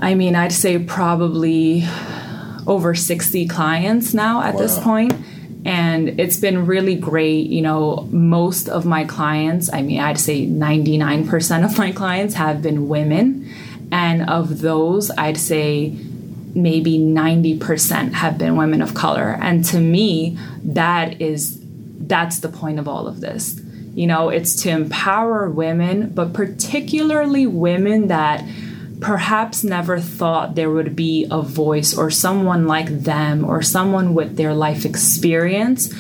I 0.05 0.15
mean, 0.15 0.37
I'd 0.37 0.53
say 0.53 0.79
probably 0.79 1.85
over 2.67 2.95
60 2.95 3.49
clients 3.49 4.13
now 4.13 4.43
at 4.43 4.59
this 4.59 4.79
point, 4.79 5.15
And 5.65 6.21
it's 6.21 6.37
been 6.37 6.67
really 6.67 6.95
great. 6.95 7.47
You 7.47 7.63
know, 7.63 8.09
most 8.11 8.69
of 8.69 8.85
my 8.85 9.05
clients, 9.05 9.73
I 9.73 9.83
mean, 9.83 10.01
I'd 10.01 10.19
say 10.19 10.47
99% 10.47 11.65
of 11.65 11.79
my 11.79 11.93
clients 11.93 12.35
have 12.35 12.63
been 12.63 12.89
women. 12.89 13.51
And 13.91 14.29
of 14.29 14.61
those, 14.61 15.11
I'd 15.13 15.39
say 15.39 15.97
maybe 16.55 16.99
90% 16.99 18.13
have 18.13 18.39
been 18.39 18.57
women 18.57 18.83
of 18.83 18.95
color. 18.95 19.39
And 19.41 19.65
to 19.67 19.81
me, 19.81 20.39
that 20.65 21.21
is 21.21 21.61
that's 22.07 22.41
the 22.41 22.49
point 22.49 22.79
of 22.79 22.87
all 22.87 23.07
of 23.07 23.21
this. 23.21 23.61
You 23.95 24.07
know, 24.07 24.29
it's 24.29 24.63
to 24.63 24.71
empower 24.71 25.49
women, 25.49 26.11
but 26.11 26.33
particularly 26.33 27.47
women 27.47 28.09
that 28.09 28.45
perhaps 29.01 29.65
never 29.65 29.99
thought 29.99 30.55
there 30.55 30.71
would 30.71 30.97
be 30.97 31.27
a 31.31 31.43
voice 31.43 31.97
or 31.97 32.11
someone 32.11 32.67
like 32.67 32.89
them 32.89 33.45
or 33.45 33.63
someone 33.63 34.15
with 34.15 34.37
their 34.37 34.55
life 34.55 34.85
experience. 34.85 35.93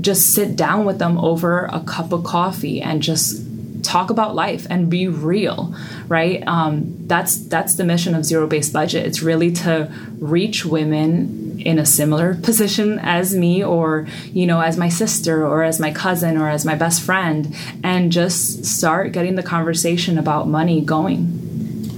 Just 0.00 0.34
sit 0.34 0.56
down 0.56 0.84
with 0.84 0.98
them 0.98 1.18
over 1.18 1.66
a 1.66 1.80
cup 1.80 2.12
of 2.12 2.24
coffee 2.24 2.80
and 2.80 3.02
just 3.02 3.42
talk 3.84 4.10
about 4.10 4.34
life 4.34 4.66
and 4.70 4.88
be 4.90 5.06
real 5.06 5.74
right 6.08 6.42
um, 6.46 7.06
that's 7.06 7.36
that's 7.48 7.74
the 7.74 7.84
mission 7.84 8.14
of 8.14 8.24
zero 8.24 8.46
based 8.46 8.72
budget 8.72 9.06
it's 9.06 9.22
really 9.22 9.52
to 9.52 9.92
reach 10.18 10.64
women 10.64 11.60
in 11.60 11.78
a 11.78 11.86
similar 11.86 12.34
position 12.34 12.98
as 13.00 13.34
me 13.34 13.62
or 13.62 14.06
you 14.32 14.46
know 14.46 14.60
as 14.60 14.76
my 14.76 14.88
sister 14.88 15.46
or 15.46 15.62
as 15.62 15.78
my 15.78 15.92
cousin 15.92 16.36
or 16.36 16.48
as 16.48 16.64
my 16.64 16.74
best 16.74 17.02
friend 17.02 17.54
and 17.82 18.10
just 18.10 18.64
start 18.64 19.12
getting 19.12 19.34
the 19.34 19.42
conversation 19.42 20.18
about 20.18 20.48
money 20.48 20.80
going 20.80 21.43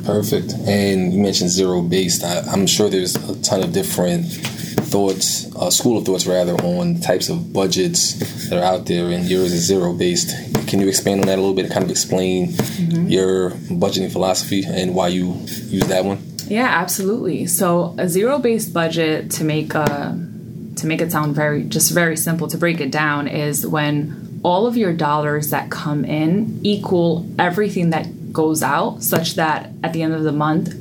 Perfect. 0.06 0.54
And 0.66 1.12
you 1.12 1.20
mentioned 1.20 1.50
zero 1.50 1.82
based. 1.82 2.25
I, 2.25 2.40
I'm 2.52 2.66
sure 2.66 2.88
there's 2.88 3.16
a 3.16 3.42
ton 3.42 3.62
of 3.62 3.72
different 3.72 4.26
thoughts, 4.86 5.54
uh, 5.56 5.68
school 5.68 5.98
of 5.98 6.04
thoughts 6.04 6.26
rather, 6.26 6.54
on 6.54 7.00
types 7.00 7.28
of 7.28 7.52
budgets 7.52 8.48
that 8.48 8.58
are 8.58 8.64
out 8.64 8.86
there, 8.86 9.10
and 9.10 9.25
yours 9.25 9.52
is 9.52 9.66
zero 9.66 9.92
based. 9.92 10.30
Can 10.68 10.80
you 10.80 10.88
expand 10.88 11.20
on 11.20 11.26
that 11.26 11.38
a 11.38 11.40
little 11.40 11.54
bit 11.54 11.64
and 11.64 11.75
kind 11.75 11.84
of 11.84 11.90
explain 11.90 12.52
your 13.08 13.50
budgeting 13.50 14.10
philosophy 14.10 14.64
and 14.66 14.94
why 14.94 15.08
you 15.08 15.34
use 15.68 15.86
that 15.88 16.04
one? 16.04 16.18
Yeah, 16.48 16.66
absolutely. 16.66 17.46
So 17.46 17.94
a 17.98 18.08
zero-based 18.08 18.72
budget 18.72 19.30
to 19.32 19.44
make 19.44 19.75
a 19.75 20.18
to 20.76 20.86
make 20.86 21.00
it 21.00 21.10
sound 21.10 21.34
very 21.34 21.64
just 21.64 21.92
very 21.92 22.16
simple 22.16 22.48
to 22.48 22.58
break 22.58 22.80
it 22.80 22.90
down 22.90 23.26
is 23.26 23.66
when 23.66 24.40
all 24.44 24.66
of 24.66 24.76
your 24.76 24.92
dollars 24.92 25.50
that 25.50 25.70
come 25.70 26.04
in 26.04 26.60
equal 26.62 27.26
everything 27.38 27.90
that 27.90 28.06
goes 28.37 28.62
out 28.62 29.02
such 29.02 29.35
that 29.35 29.71
at 29.83 29.93
the 29.95 30.02
end 30.02 30.12
of 30.12 30.23
the 30.23 30.37
month 30.47 30.75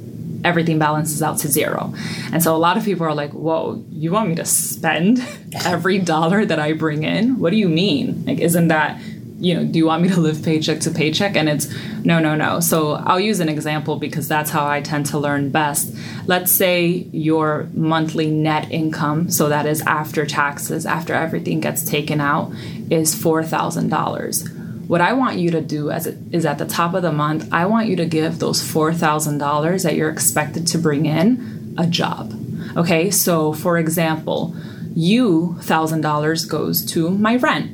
everything 0.44 0.78
balances 0.78 1.24
out 1.24 1.40
to 1.40 1.48
zero. 1.48 1.92
And 2.32 2.44
so 2.44 2.56
a 2.56 2.62
lot 2.68 2.78
of 2.78 2.84
people 2.86 3.04
are 3.08 3.16
like, 3.16 3.32
"Whoa, 3.32 3.84
you 3.90 4.12
want 4.12 4.30
me 4.30 4.36
to 4.36 4.46
spend 4.46 5.26
every 5.66 5.98
dollar 5.98 6.46
that 6.46 6.60
I 6.60 6.74
bring 6.74 7.04
in? 7.04 7.40
What 7.40 7.50
do 7.50 7.58
you 7.58 7.70
mean? 7.70 8.26
Like 8.28 8.40
isn't 8.40 8.68
that 8.68 9.00
you 9.38 9.54
know, 9.54 9.66
do 9.66 9.78
you 9.78 9.86
want 9.86 10.02
me 10.02 10.10
to 10.10 10.20
live 10.20 10.44
paycheck 10.44 10.80
to 10.82 10.92
paycheck? 10.92 11.36
And 11.36 11.50
it's 11.50 11.68
no, 12.04 12.20
no, 12.20 12.36
no. 12.36 12.60
So 12.62 12.94
I'll 12.94 13.20
use 13.20 13.40
an 13.40 13.50
example 13.50 13.98
because 13.98 14.28
that's 14.28 14.50
how 14.50 14.66
I 14.66 14.82
tend 14.82 15.08
to 15.08 15.20
learn 15.20 15.50
best. 15.50 15.94
Let's 16.26 16.52
say 16.52 17.08
your 17.12 17.70
monthly 17.74 18.32
net 18.32 18.72
income, 18.72 19.30
so 19.30 19.50
that 19.50 19.66
is 19.66 19.82
after 19.82 20.26
taxes, 20.26 20.86
after 20.86 21.14
everything 21.14 21.60
gets 21.60 21.84
taken 21.84 22.22
out, 22.22 22.54
is 22.90 23.14
$4,000. 23.14 24.55
What 24.88 25.02
I 25.02 25.14
want 25.14 25.38
you 25.38 25.52
to 25.52 25.62
do 25.62 25.90
as 25.90 26.06
it 26.06 26.18
is 26.32 26.46
at 26.46 26.58
the 26.58 26.66
top 26.66 26.94
of 26.94 27.02
the 27.02 27.12
month, 27.12 27.50
I 27.52 27.66
want 27.66 27.88
you 27.88 27.96
to 27.98 28.06
give 28.06 28.40
those 28.40 28.62
$4,000 28.62 29.84
that 29.84 29.96
you're 29.96 30.10
expected 30.10 30.68
to 30.68 30.78
bring 30.78 31.06
in 31.06 31.76
a 31.78 31.88
job. 31.88 32.34
Okay, 32.78 33.10
so 33.10 33.54
for 33.54 33.78
example, 33.78 34.56
you 34.96 35.56
$1,000 35.60 36.50
goes 36.50 36.86
to 36.86 37.10
my 37.10 37.36
rent. 37.38 37.72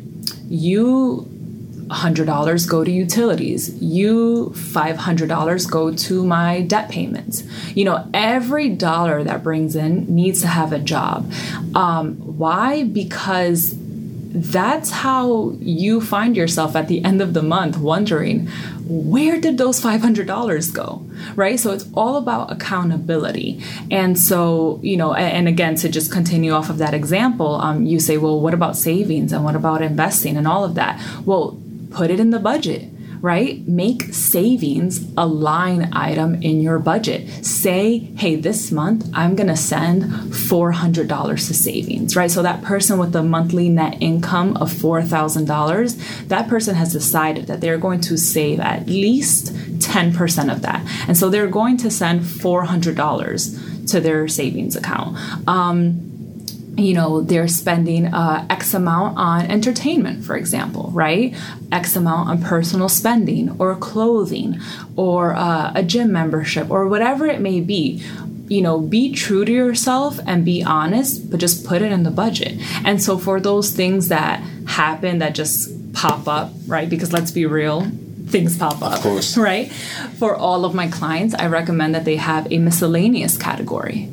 You 0.47 1.27
$100 1.91 2.69
go 2.69 2.83
to 2.83 2.91
utilities. 2.91 3.81
You 3.81 4.51
$500 4.55 5.69
go 5.69 5.93
to 5.93 6.25
my 6.25 6.61
debt 6.61 6.89
payments. 6.89 7.43
You 7.75 7.85
know, 7.85 8.09
every 8.13 8.69
dollar 8.69 9.23
that 9.23 9.43
brings 9.43 9.75
in 9.75 10.13
needs 10.13 10.41
to 10.41 10.47
have 10.47 10.71
a 10.71 10.79
job. 10.79 11.31
Um, 11.75 12.15
why? 12.15 12.83
Because 12.83 13.75
that's 14.33 14.91
how 14.91 15.55
you 15.59 15.99
find 15.99 16.37
yourself 16.37 16.75
at 16.75 16.87
the 16.87 17.03
end 17.03 17.21
of 17.21 17.33
the 17.33 17.43
month 17.43 17.77
wondering 17.77 18.47
where 18.87 19.39
did 19.39 19.57
those 19.57 19.79
$500 19.81 20.73
go? 20.73 21.05
Right? 21.35 21.59
So 21.59 21.71
it's 21.71 21.85
all 21.93 22.17
about 22.17 22.51
accountability. 22.51 23.61
And 23.89 24.17
so 24.17 24.79
you 24.83 24.97
know 24.97 25.13
and, 25.13 25.47
again 25.47 25.75
to 25.75 25.89
just 25.89 26.11
continue 26.11 26.51
off 26.51 26.69
of 26.69 26.77
that 26.77 26.93
example 26.93 27.55
um, 27.55 27.85
you 27.85 27.99
say 27.99 28.17
well 28.17 28.39
what 28.39 28.53
about 28.53 28.75
savings 28.75 29.33
and 29.33 29.43
what 29.43 29.55
about 29.55 29.81
investing 29.81 30.37
and 30.37 30.47
all 30.47 30.63
of 30.63 30.75
that? 30.75 31.01
Well 31.25 31.59
put 31.91 32.09
it 32.09 32.19
in 32.19 32.29
the 32.29 32.39
budget 32.39 32.90
right? 33.21 33.65
Make 33.67 34.13
savings 34.13 35.05
a 35.15 35.25
line 35.25 35.89
item 35.93 36.41
in 36.41 36.61
your 36.61 36.79
budget. 36.79 37.45
Say, 37.45 37.99
hey, 38.17 38.35
this 38.35 38.71
month 38.71 39.09
I'm 39.13 39.35
gonna 39.35 39.57
send 39.57 40.03
$400 40.03 41.47
to 41.47 41.53
savings, 41.53 42.15
right? 42.15 42.31
So 42.31 42.41
that 42.41 42.63
person 42.63 42.97
with 42.97 43.11
the 43.11 43.23
monthly 43.23 43.69
net 43.69 43.97
income 44.01 44.57
of 44.57 44.71
$4,000, 44.71 46.27
that 46.27 46.47
person 46.47 46.75
has 46.75 46.91
decided 46.91 47.47
that 47.47 47.61
they're 47.61 47.77
going 47.77 48.01
to 48.01 48.17
save 48.17 48.59
at 48.59 48.87
least 48.87 49.53
10% 49.53 50.51
of 50.51 50.61
that. 50.63 50.85
And 51.07 51.17
so 51.17 51.29
they're 51.29 51.47
going 51.47 51.77
to 51.77 51.91
send 51.91 52.21
$400 52.21 53.87
to 53.91 53.99
their 53.99 54.27
savings 54.27 54.75
account. 54.75 55.17
Um, 55.47 56.10
you 56.81 56.93
know 56.93 57.21
they're 57.21 57.47
spending 57.47 58.13
uh, 58.13 58.45
x 58.49 58.73
amount 58.73 59.17
on 59.17 59.45
entertainment 59.45 60.23
for 60.23 60.35
example 60.35 60.91
right? 60.91 61.35
X 61.71 61.95
amount 61.95 62.29
on 62.29 62.41
personal 62.41 62.89
spending 62.89 63.55
or 63.59 63.75
clothing 63.75 64.59
or 64.95 65.33
uh, 65.33 65.71
a 65.73 65.83
gym 65.83 66.11
membership 66.11 66.69
or 66.69 66.87
whatever 66.87 67.25
it 67.25 67.39
may 67.41 67.61
be. 67.61 68.03
You 68.47 68.61
know 68.61 68.79
be 68.79 69.13
true 69.13 69.45
to 69.45 69.51
yourself 69.51 70.19
and 70.25 70.43
be 70.43 70.63
honest 70.63 71.31
but 71.31 71.39
just 71.39 71.65
put 71.65 71.81
it 71.81 71.91
in 71.91 72.03
the 72.03 72.11
budget. 72.11 72.59
And 72.83 73.01
so 73.01 73.17
for 73.17 73.39
those 73.39 73.71
things 73.71 74.09
that 74.09 74.41
happen 74.67 75.19
that 75.19 75.35
just 75.35 75.93
pop 75.93 76.27
up 76.27 76.51
right? 76.67 76.89
Because 76.89 77.13
let's 77.13 77.31
be 77.31 77.45
real 77.45 77.89
things 78.27 78.57
pop 78.57 78.81
up 78.81 79.01
course. 79.01 79.37
right? 79.49 79.71
For 80.19 80.35
all 80.35 80.63
of 80.63 80.73
my 80.73 80.87
clients 80.87 81.33
i 81.35 81.47
recommend 81.47 81.95
that 81.95 82.05
they 82.05 82.17
have 82.17 82.51
a 82.51 82.57
miscellaneous 82.59 83.37
category 83.37 84.09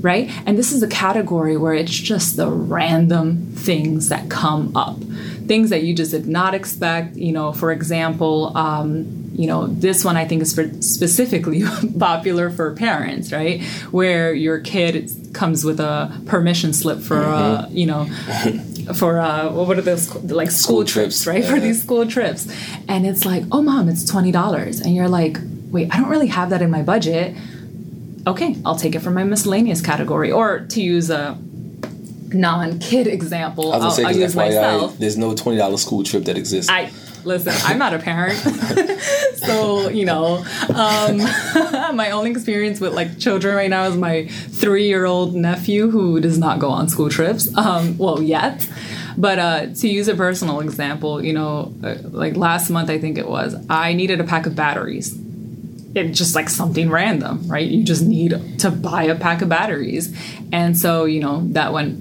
right? 0.00 0.30
And 0.46 0.58
this 0.58 0.72
is 0.72 0.82
a 0.82 0.88
category 0.88 1.56
where 1.56 1.74
it's 1.74 1.92
just 1.92 2.36
the 2.36 2.48
random 2.48 3.52
things 3.52 4.08
that 4.08 4.30
come 4.30 4.76
up, 4.76 4.98
things 5.46 5.70
that 5.70 5.82
you 5.82 5.94
just 5.94 6.10
did 6.10 6.26
not 6.26 6.54
expect. 6.54 7.16
You 7.16 7.32
know, 7.32 7.52
for 7.52 7.72
example, 7.72 8.56
um, 8.56 9.30
you 9.32 9.46
know, 9.46 9.66
this 9.66 10.04
one 10.04 10.16
I 10.16 10.26
think 10.26 10.42
is 10.42 10.54
for 10.54 10.68
specifically 10.82 11.62
popular 11.98 12.50
for 12.50 12.74
parents, 12.74 13.32
right? 13.32 13.62
Where 13.90 14.32
your 14.32 14.60
kid 14.60 15.10
comes 15.32 15.64
with 15.64 15.80
a 15.80 16.20
permission 16.26 16.72
slip 16.72 17.00
for, 17.00 17.18
uh, 17.18 17.68
you 17.70 17.86
know, 17.86 18.06
for 18.94 19.20
uh, 19.20 19.50
what 19.50 19.78
are 19.78 19.82
those 19.82 20.14
like 20.24 20.50
school, 20.50 20.80
School 20.80 20.84
trips, 20.84 21.22
trips, 21.22 21.26
right? 21.26 21.44
For 21.44 21.60
these 21.60 21.82
school 21.82 22.06
trips, 22.06 22.48
and 22.88 23.06
it's 23.06 23.24
like, 23.24 23.44
oh, 23.52 23.62
mom, 23.62 23.88
it's 23.88 24.04
twenty 24.04 24.32
dollars, 24.32 24.80
and 24.80 24.94
you're 24.94 25.08
like, 25.08 25.38
wait, 25.70 25.94
I 25.94 25.98
don't 25.98 26.08
really 26.08 26.26
have 26.28 26.50
that 26.50 26.62
in 26.62 26.70
my 26.70 26.82
budget 26.82 27.36
okay, 28.30 28.56
I'll 28.64 28.76
take 28.76 28.94
it 28.94 29.00
from 29.00 29.14
my 29.14 29.24
miscellaneous 29.24 29.80
category. 29.80 30.32
Or 30.32 30.60
to 30.60 30.82
use 30.82 31.10
a 31.10 31.38
non-kid 32.32 33.06
example, 33.06 33.72
I 33.72 33.78
I'll, 33.78 33.90
say, 33.90 34.04
I'll 34.04 34.16
use 34.16 34.34
FYI, 34.34 34.36
myself. 34.36 34.98
there's 34.98 35.16
no 35.18 35.34
twenty 35.34 35.58
dollar 35.58 35.76
school 35.76 36.02
trip 36.02 36.24
that 36.24 36.36
exists. 36.36 36.70
I 36.70 36.90
listen. 37.24 37.52
I'm 37.64 37.78
not 37.78 37.94
a 37.94 37.98
parent, 37.98 38.38
so 39.34 39.88
you 39.88 40.04
know, 40.04 40.44
um, 40.74 41.18
my 41.96 42.10
only 42.12 42.30
experience 42.30 42.80
with 42.80 42.94
like 42.94 43.18
children 43.18 43.54
right 43.54 43.70
now 43.70 43.84
is 43.84 43.96
my 43.96 44.26
three-year-old 44.26 45.34
nephew 45.34 45.90
who 45.90 46.20
does 46.20 46.38
not 46.38 46.58
go 46.58 46.70
on 46.70 46.88
school 46.88 47.10
trips. 47.10 47.54
Um, 47.56 47.98
well, 47.98 48.22
yet. 48.22 48.66
But 49.18 49.38
uh, 49.38 49.66
to 49.66 49.88
use 49.88 50.08
a 50.08 50.14
personal 50.14 50.60
example, 50.60 51.22
you 51.22 51.34
know, 51.34 51.74
uh, 51.82 51.96
like 52.04 52.36
last 52.36 52.70
month 52.70 52.88
I 52.88 52.98
think 52.98 53.18
it 53.18 53.28
was, 53.28 53.54
I 53.68 53.92
needed 53.92 54.18
a 54.20 54.24
pack 54.24 54.46
of 54.46 54.54
batteries 54.56 55.14
it's 55.94 56.18
just 56.18 56.34
like 56.34 56.48
something 56.48 56.90
random, 56.90 57.46
right? 57.48 57.68
You 57.68 57.82
just 57.82 58.02
need 58.02 58.58
to 58.60 58.70
buy 58.70 59.04
a 59.04 59.14
pack 59.14 59.42
of 59.42 59.48
batteries. 59.48 60.16
And 60.52 60.78
so, 60.78 61.04
you 61.04 61.20
know, 61.20 61.46
that 61.52 61.72
went 61.72 61.94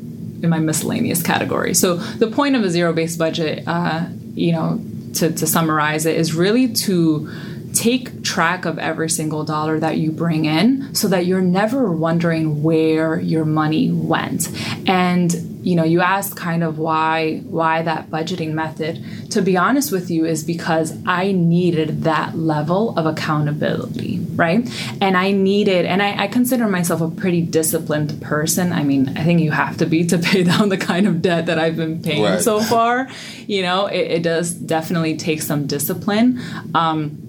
in 0.44 0.50
my 0.50 0.60
miscellaneous 0.60 1.24
category. 1.24 1.74
So 1.74 1.96
the 1.96 2.28
point 2.28 2.56
of 2.56 2.64
a 2.64 2.70
zero 2.70 2.94
based 2.94 3.18
budget, 3.18 3.64
uh, 3.68 4.06
you 4.36 4.52
know, 4.52 4.80
to, 5.16 5.32
to 5.32 5.48
summarize 5.48 6.06
it, 6.06 6.16
is 6.16 6.34
really 6.34 6.74
to 6.74 7.30
take 7.74 8.24
track 8.24 8.66
of 8.66 8.78
every 8.80 9.10
single 9.10 9.44
dollar 9.44 9.80
that 9.80 9.98
you 9.98 10.12
bring 10.12 10.46
in 10.46 10.94
so 10.96 11.08
that 11.08 11.26
you're 11.26 11.42
never 11.42 11.92
wondering 11.92 12.64
where 12.64 13.20
your 13.20 13.46
money 13.46 13.92
went. 13.92 14.50
and 14.88 15.46
you 15.62 15.76
know 15.76 15.84
you 15.84 16.00
asked 16.00 16.38
kind 16.38 16.64
of 16.64 16.78
why 16.80 17.40
why 17.40 17.82
that 17.82 18.10
budgeting 18.10 18.54
method. 18.54 19.04
To 19.32 19.42
be 19.42 19.58
honest 19.58 19.92
with 19.92 20.10
you 20.10 20.24
is 20.26 20.42
because 20.46 20.94
i 21.06 21.34
needed 21.34 22.04
that 22.06 22.38
level 22.38 22.98
of 22.98 23.06
accountability 23.06 24.20
right? 24.36 24.68
And 25.02 25.18
i 25.18 25.32
needed 25.32 25.86
and 25.86 26.02
i, 26.02 26.24
I 26.24 26.28
consider 26.28 26.68
myself 26.70 27.02
a 27.02 27.10
pretty 27.10 27.42
disciplined 27.42 28.22
person. 28.22 28.72
I 28.72 28.84
mean 28.84 29.10
i 29.18 29.24
think 29.26 29.42
you 29.42 29.52
have 29.52 29.76
to 29.78 29.86
be 29.86 30.06
to 30.08 30.18
pay 30.18 30.44
down 30.52 30.70
the 30.70 30.78
kind 30.78 31.06
of 31.08 31.22
debt 31.22 31.48
that 31.48 31.60
i've 31.60 31.76
been 31.76 32.02
paying 32.02 32.24
Right. 32.24 32.42
so 32.42 32.62
far. 32.62 33.10
You 33.46 33.62
know 33.64 33.88
it, 33.88 34.12
it 34.12 34.24
does 34.24 34.54
definitely 34.54 35.18
take 35.18 35.42
some 35.42 35.68
discipline. 35.68 36.40
Um, 36.74 37.29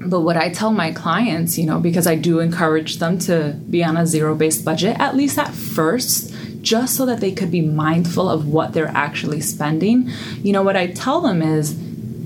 but 0.00 0.20
what 0.20 0.36
I 0.36 0.50
tell 0.50 0.72
my 0.72 0.92
clients, 0.92 1.58
you 1.58 1.66
know, 1.66 1.80
because 1.80 2.06
I 2.06 2.14
do 2.14 2.38
encourage 2.38 2.98
them 2.98 3.18
to 3.20 3.58
be 3.68 3.82
on 3.82 3.96
a 3.96 4.06
zero 4.06 4.34
based 4.34 4.64
budget, 4.64 4.98
at 5.00 5.16
least 5.16 5.38
at 5.38 5.52
first, 5.52 6.34
just 6.62 6.96
so 6.96 7.04
that 7.06 7.20
they 7.20 7.32
could 7.32 7.50
be 7.50 7.60
mindful 7.60 8.28
of 8.28 8.46
what 8.46 8.72
they're 8.72 8.88
actually 8.88 9.40
spending. 9.40 10.10
You 10.42 10.52
know, 10.52 10.62
what 10.62 10.76
I 10.76 10.88
tell 10.88 11.20
them 11.20 11.42
is 11.42 11.76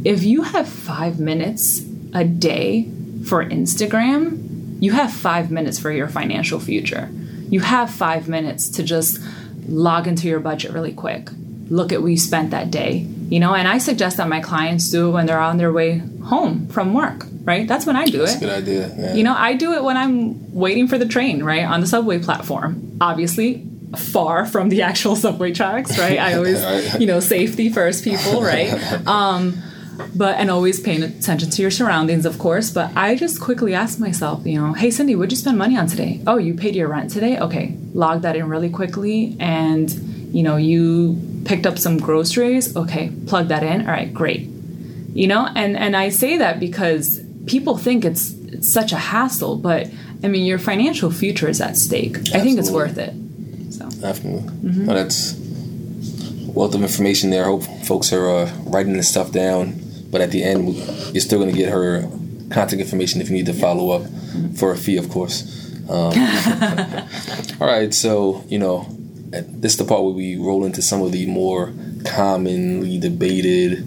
if 0.05 0.23
you 0.23 0.43
have 0.43 0.69
five 0.69 1.19
minutes 1.19 1.81
a 2.13 2.25
day 2.25 2.91
for 3.25 3.45
Instagram, 3.45 4.83
you 4.83 4.93
have 4.93 5.13
five 5.13 5.51
minutes 5.51 5.79
for 5.79 5.91
your 5.91 6.09
financial 6.09 6.61
future. 6.61 7.09
You 7.49 7.61
have 7.61 7.91
five 7.91 8.29
minutes 8.29 8.69
to 8.71 8.83
just 8.83 9.21
log 9.69 10.09
into 10.09 10.29
your 10.29 10.41
budget 10.41 10.73
really 10.73 10.93
quick. 10.93 11.29
Look 11.69 11.93
at 11.93 12.03
what 12.03 12.09
you 12.09 12.19
spent 12.19 12.51
that 12.51 12.71
day. 12.71 13.07
You 13.29 13.41
know, 13.41 13.55
and 13.55 13.67
I 13.67 13.79
suggest 13.79 14.19
that 14.19 14.29
my 14.29 14.41
clients 14.41 14.91
do 14.91 15.11
when 15.11 15.25
they're 15.27 15.41
on 15.41 15.57
their 15.57 15.73
way 15.73 15.99
home 16.25 16.67
from 16.69 16.93
work, 16.93 17.27
right? 17.44 17.66
That's 17.68 17.87
when 17.87 17.96
I 17.96 18.07
do 18.07 18.18
That's 18.18 18.35
a 18.35 18.37
it. 18.37 18.40
good 18.40 18.50
idea. 18.50 18.94
Yeah. 18.96 19.14
You 19.14 19.24
know, 19.24 19.35
I 19.37 19.55
do 19.55 19.72
it 19.74 19.83
when 19.85 19.96
I'm 19.96 20.52
waiting 20.55 20.88
for 20.88 20.98
the 20.98 21.07
train, 21.07 21.42
right, 21.42 21.64
on 21.64 21.81
the 21.81 21.87
subway 21.87 22.18
platform. 22.18 22.96
Obviously, 23.00 23.66
far 23.96 24.46
from 24.46 24.68
the 24.68 24.83
actual 24.90 25.16
subway 25.16 25.52
tracks, 25.52 25.98
right? 25.98 26.18
I 26.18 26.35
always, 26.35 26.62
Right. 26.64 27.00
you 27.00 27.07
know, 27.07 27.20
safety 27.20 27.68
first, 27.68 28.05
people, 28.05 28.42
right? 28.42 28.72
Um, 29.07 29.61
but 30.16 30.37
and 30.38 30.50
always 30.50 30.81
paying 30.81 31.02
attention 31.02 31.50
to 31.50 31.62
your 31.62 31.70
surroundings, 31.70 32.24
of 32.24 32.38
course. 32.38 32.70
But 32.70 32.96
I 32.96 33.14
just 33.14 33.40
quickly 33.40 33.74
ask 33.74 33.98
myself, 33.98 34.44
you 34.46 34.59
know, 34.61 34.72
hey 34.72 34.90
Cindy, 34.90 35.14
what'd 35.14 35.31
you 35.31 35.37
spend 35.37 35.59
money 35.59 35.76
on 35.76 35.87
today? 35.87 36.20
Oh, 36.26 36.38
you 36.38 36.55
paid 36.55 36.74
your 36.74 36.88
rent 36.88 37.11
today. 37.11 37.38
Okay, 37.38 37.76
log 37.92 38.22
that 38.22 38.35
in 38.35 38.48
really 38.48 38.70
quickly, 38.70 39.37
and 39.38 39.90
you 40.35 40.42
know, 40.42 40.57
you 40.57 41.20
picked 41.44 41.66
up 41.66 41.78
some 41.78 41.98
groceries. 41.98 42.74
Okay, 42.74 43.12
plug 43.26 43.48
that 43.48 43.62
in. 43.62 43.83
All 43.83 43.92
right, 43.92 44.12
great 44.12 44.48
you 45.14 45.26
know 45.26 45.46
and 45.55 45.76
and 45.76 45.94
i 45.94 46.09
say 46.09 46.38
that 46.38 46.59
because 46.59 47.22
people 47.46 47.76
think 47.76 48.05
it's, 48.05 48.31
it's 48.48 48.72
such 48.72 48.92
a 48.92 48.96
hassle 48.96 49.57
but 49.57 49.88
i 50.22 50.28
mean 50.28 50.44
your 50.44 50.59
financial 50.59 51.11
future 51.11 51.48
is 51.48 51.61
at 51.61 51.76
stake 51.76 52.16
i 52.35 52.40
think 52.40 52.59
it's 52.59 52.70
worth 52.70 52.98
it 52.98 53.12
so 53.72 53.88
Definitely. 53.88 54.42
Mm-hmm. 54.50 54.87
No, 54.87 54.94
that's 54.94 55.35
wealth 56.55 56.74
of 56.74 56.83
information 56.83 57.31
there. 57.31 57.44
I 57.44 57.46
hope 57.46 57.62
folks 57.85 58.12
are 58.12 58.28
uh, 58.28 58.52
writing 58.66 58.92
this 58.94 59.09
stuff 59.09 59.33
down. 59.33 59.81
But 60.11 60.20
at 60.20 60.31
the 60.31 60.42
end, 60.44 60.74
you're 61.14 61.22
still 61.22 61.38
going 61.38 61.50
to 61.50 61.57
get 61.57 61.70
her 61.70 62.02
contact 62.50 62.74
information 62.74 63.22
if 63.22 63.31
you 63.31 63.35
need 63.37 63.46
to 63.46 63.55
follow 63.55 63.90
up 63.90 64.02
Mm-hmm. 64.02 64.55
for 64.55 64.72
a 64.72 64.76
fee, 64.78 64.96
of 64.96 65.11
course. 65.11 65.44
Um, 65.90 66.12
all 67.61 67.66
right, 67.66 67.92
so 67.92 68.44
you 68.48 68.59
know, 68.59 68.87
this 69.31 69.72
is 69.72 69.78
the 69.78 69.85
part 69.85 70.02
where 70.02 70.14
we 70.14 70.37
roll 70.37 70.64
into 70.64 70.81
some 70.81 71.02
of 71.02 71.12
the 71.12 71.26
more 71.26 71.72
commonly 72.07 72.98
debated 72.98 73.85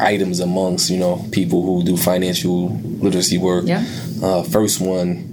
items 0.00 0.40
amongst 0.40 0.90
you 0.90 0.98
know 0.98 1.24
people 1.32 1.62
who 1.62 1.82
do 1.84 1.96
financial 1.96 2.68
literacy 3.02 3.38
work. 3.38 3.64
yeah 3.66 3.84
Uh, 4.22 4.42
first 4.42 4.80
one, 4.80 5.24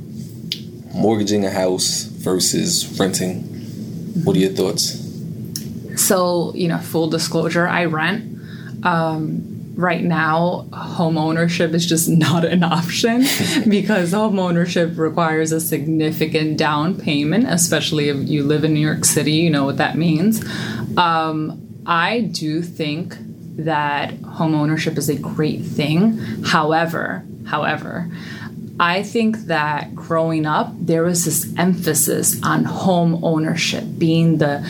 mortgaging 0.93 1.43
a 1.45 1.51
house 1.51 2.03
versus 2.23 2.85
renting. 2.99 3.43
What 4.23 4.35
are 4.35 4.39
your 4.39 4.51
thoughts? 4.53 5.03
so 5.95 6.53
you 6.55 6.67
know 6.67 6.77
full 6.77 7.09
disclosure 7.09 7.67
i 7.67 7.83
rent 7.85 8.23
um, 8.83 9.41
right 9.75 10.03
now 10.03 10.67
home 10.71 11.17
ownership 11.17 11.73
is 11.73 11.85
just 11.87 12.07
not 12.27 12.45
an 12.45 12.63
option 12.63 13.25
because 13.67 14.11
home 14.11 14.37
ownership 14.37 14.95
requires 14.97 15.51
a 15.51 15.59
significant 15.59 16.55
down 16.57 16.95
payment 16.95 17.45
especially 17.49 18.09
if 18.09 18.29
you 18.29 18.43
live 18.43 18.63
in 18.63 18.73
new 18.75 18.79
york 18.79 19.03
city 19.05 19.31
you 19.33 19.49
know 19.49 19.65
what 19.65 19.77
that 19.77 19.97
means 19.97 20.43
um, 20.97 21.59
i 21.87 22.21
do 22.21 22.61
think 22.61 23.17
that 23.57 24.13
home 24.21 24.53
ownership 24.53 24.97
is 24.97 25.09
a 25.09 25.15
great 25.15 25.61
thing 25.61 26.17
however 26.43 27.23
however 27.45 28.09
I 28.79 29.01
think 29.01 29.37
that 29.47 29.95
growing 29.95 30.45
up, 30.45 30.71
there 30.79 31.01
was 31.01 31.25
this 31.25 31.51
emphasis 31.57 32.39
on 32.43 32.63
home 32.63 33.23
ownership 33.25 33.83
being 33.97 34.37
the 34.37 34.63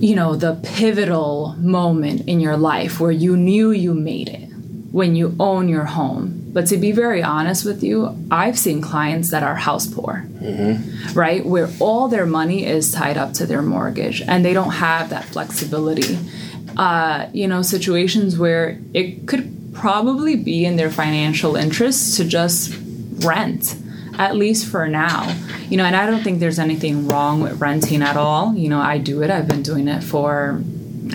you 0.00 0.14
know, 0.14 0.34
the 0.34 0.58
pivotal 0.62 1.54
moment 1.58 2.26
in 2.26 2.40
your 2.40 2.56
life 2.56 3.00
where 3.00 3.10
you 3.10 3.36
knew 3.36 3.70
you 3.70 3.92
made 3.92 4.30
it 4.30 4.48
when 4.92 5.14
you 5.14 5.36
own 5.38 5.68
your 5.68 5.84
home. 5.84 6.48
But 6.52 6.66
to 6.68 6.78
be 6.78 6.90
very 6.90 7.22
honest 7.22 7.66
with 7.66 7.84
you, 7.84 8.16
I've 8.30 8.58
seen 8.58 8.80
clients 8.80 9.30
that 9.30 9.42
are 9.42 9.54
house 9.54 9.86
poor, 9.86 10.26
mm-hmm. 10.26 11.12
right? 11.18 11.44
Where 11.44 11.68
all 11.78 12.08
their 12.08 12.24
money 12.26 12.64
is 12.64 12.90
tied 12.90 13.18
up 13.18 13.34
to 13.34 13.46
their 13.46 13.62
mortgage 13.62 14.22
and 14.22 14.42
they 14.42 14.54
don't 14.54 14.72
have 14.72 15.10
that 15.10 15.26
flexibility. 15.26 16.18
Uh, 16.76 17.28
you 17.32 17.46
know, 17.46 17.62
situations 17.62 18.38
where 18.38 18.78
it 18.94 19.26
could 19.26 19.72
probably 19.72 20.36
be 20.36 20.64
in 20.64 20.76
their 20.76 20.90
financial 20.90 21.56
interests 21.56 22.16
to 22.16 22.24
just 22.24 22.76
rent 23.24 23.76
at 24.18 24.36
least 24.36 24.66
for 24.66 24.86
now. 24.86 25.34
You 25.68 25.76
know, 25.78 25.84
and 25.84 25.96
I 25.96 26.06
don't 26.06 26.22
think 26.22 26.40
there's 26.40 26.58
anything 26.58 27.08
wrong 27.08 27.40
with 27.40 27.60
renting 27.60 28.02
at 28.02 28.16
all. 28.16 28.54
You 28.54 28.68
know, 28.68 28.80
I 28.80 28.98
do 28.98 29.22
it. 29.22 29.30
I've 29.30 29.48
been 29.48 29.62
doing 29.62 29.88
it 29.88 30.04
for 30.04 30.62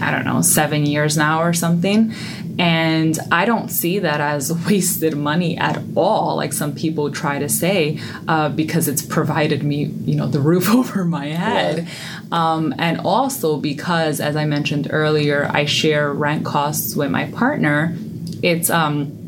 I 0.02 0.12
don't 0.12 0.26
know, 0.26 0.42
7 0.42 0.86
years 0.86 1.16
now 1.16 1.42
or 1.42 1.54
something. 1.54 2.14
And 2.58 3.18
I 3.32 3.46
don't 3.46 3.70
see 3.70 4.00
that 4.00 4.22
as 4.22 4.52
wasted 4.68 5.16
money 5.16 5.58
at 5.58 5.82
all, 5.96 6.36
like 6.38 6.54
some 6.54 6.74
people 6.74 7.12
try 7.12 7.40
to 7.40 7.50
say, 7.50 8.00
uh, 8.28 8.50
because 8.50 8.88
it's 8.88 9.02
provided 9.02 9.64
me, 9.64 9.86
you 9.86 10.16
know, 10.16 10.28
the 10.28 10.40
roof 10.40 10.70
over 10.74 11.06
my 11.06 11.28
head. 11.28 11.88
Um, 12.32 12.74
and 12.78 13.02
also 13.02 13.58
because, 13.58 14.20
as 14.20 14.36
I 14.36 14.46
mentioned 14.46 14.88
earlier, 14.92 15.50
I 15.52 15.66
share 15.66 16.12
rent 16.12 16.46
costs 16.46 16.96
with 16.96 17.12
my 17.12 17.26
partner. 17.32 17.96
It's 18.42 18.70
um, 18.70 19.22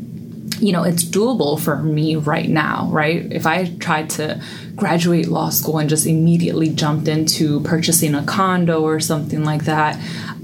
you 0.60 0.72
know, 0.72 0.82
it's 0.82 1.04
doable 1.04 1.58
for 1.60 1.76
me 1.76 2.16
right 2.16 2.48
now, 2.48 2.88
right? 2.90 3.30
If 3.30 3.46
I 3.46 3.66
tried 3.76 4.10
to 4.10 4.42
graduate 4.74 5.28
law 5.28 5.50
school 5.50 5.78
and 5.78 5.88
just 5.88 6.06
immediately 6.06 6.68
jumped 6.68 7.08
into 7.08 7.60
purchasing 7.60 8.14
a 8.14 8.24
condo 8.24 8.82
or 8.82 9.00
something 9.00 9.44
like 9.44 9.64
that, 9.64 10.00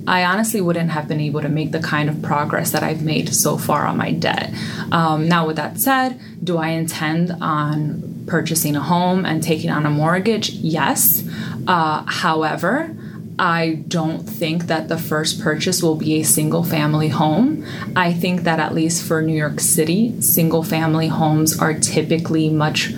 I 0.06 0.24
honestly 0.24 0.60
wouldn't 0.60 0.90
have 0.90 1.08
been 1.08 1.20
able 1.20 1.40
to 1.40 1.48
make 1.48 1.72
the 1.72 1.80
kind 1.80 2.08
of 2.08 2.20
progress 2.22 2.72
that 2.72 2.82
I've 2.82 3.02
made 3.02 3.34
so 3.34 3.56
far 3.56 3.86
on 3.86 3.96
my 3.96 4.12
debt. 4.12 4.52
Um, 4.92 5.28
now, 5.28 5.46
with 5.46 5.56
that 5.56 5.78
said, 5.78 6.20
do 6.42 6.58
I 6.58 6.68
intend 6.68 7.32
on 7.40 8.13
purchasing 8.26 8.76
a 8.76 8.80
home 8.80 9.24
and 9.24 9.42
taking 9.42 9.70
on 9.70 9.86
a 9.86 9.90
mortgage? 9.90 10.50
Yes. 10.50 11.24
Uh, 11.66 12.04
however, 12.06 12.94
I 13.38 13.82
don't 13.88 14.20
think 14.20 14.66
that 14.66 14.88
the 14.88 14.96
first 14.96 15.40
purchase 15.40 15.82
will 15.82 15.96
be 15.96 16.20
a 16.20 16.24
single 16.24 16.62
family 16.62 17.08
home. 17.08 17.66
I 17.96 18.12
think 18.12 18.42
that 18.42 18.60
at 18.60 18.74
least 18.74 19.04
for 19.04 19.22
New 19.22 19.36
York 19.36 19.60
City, 19.60 20.20
single 20.20 20.62
family 20.62 21.08
homes 21.08 21.58
are 21.58 21.74
typically 21.74 22.48
much 22.48 22.92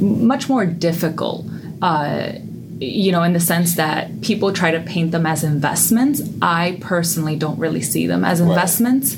much 0.00 0.48
more 0.48 0.66
difficult. 0.66 1.46
Uh, 1.82 2.32
you 2.78 3.10
know, 3.10 3.22
in 3.22 3.32
the 3.32 3.40
sense 3.40 3.76
that 3.76 4.20
people 4.20 4.52
try 4.52 4.70
to 4.70 4.80
paint 4.80 5.10
them 5.10 5.24
as 5.24 5.42
investments. 5.42 6.22
I 6.42 6.78
personally 6.80 7.36
don't 7.36 7.58
really 7.58 7.80
see 7.80 8.06
them 8.06 8.22
as 8.22 8.40
investments. 8.40 9.16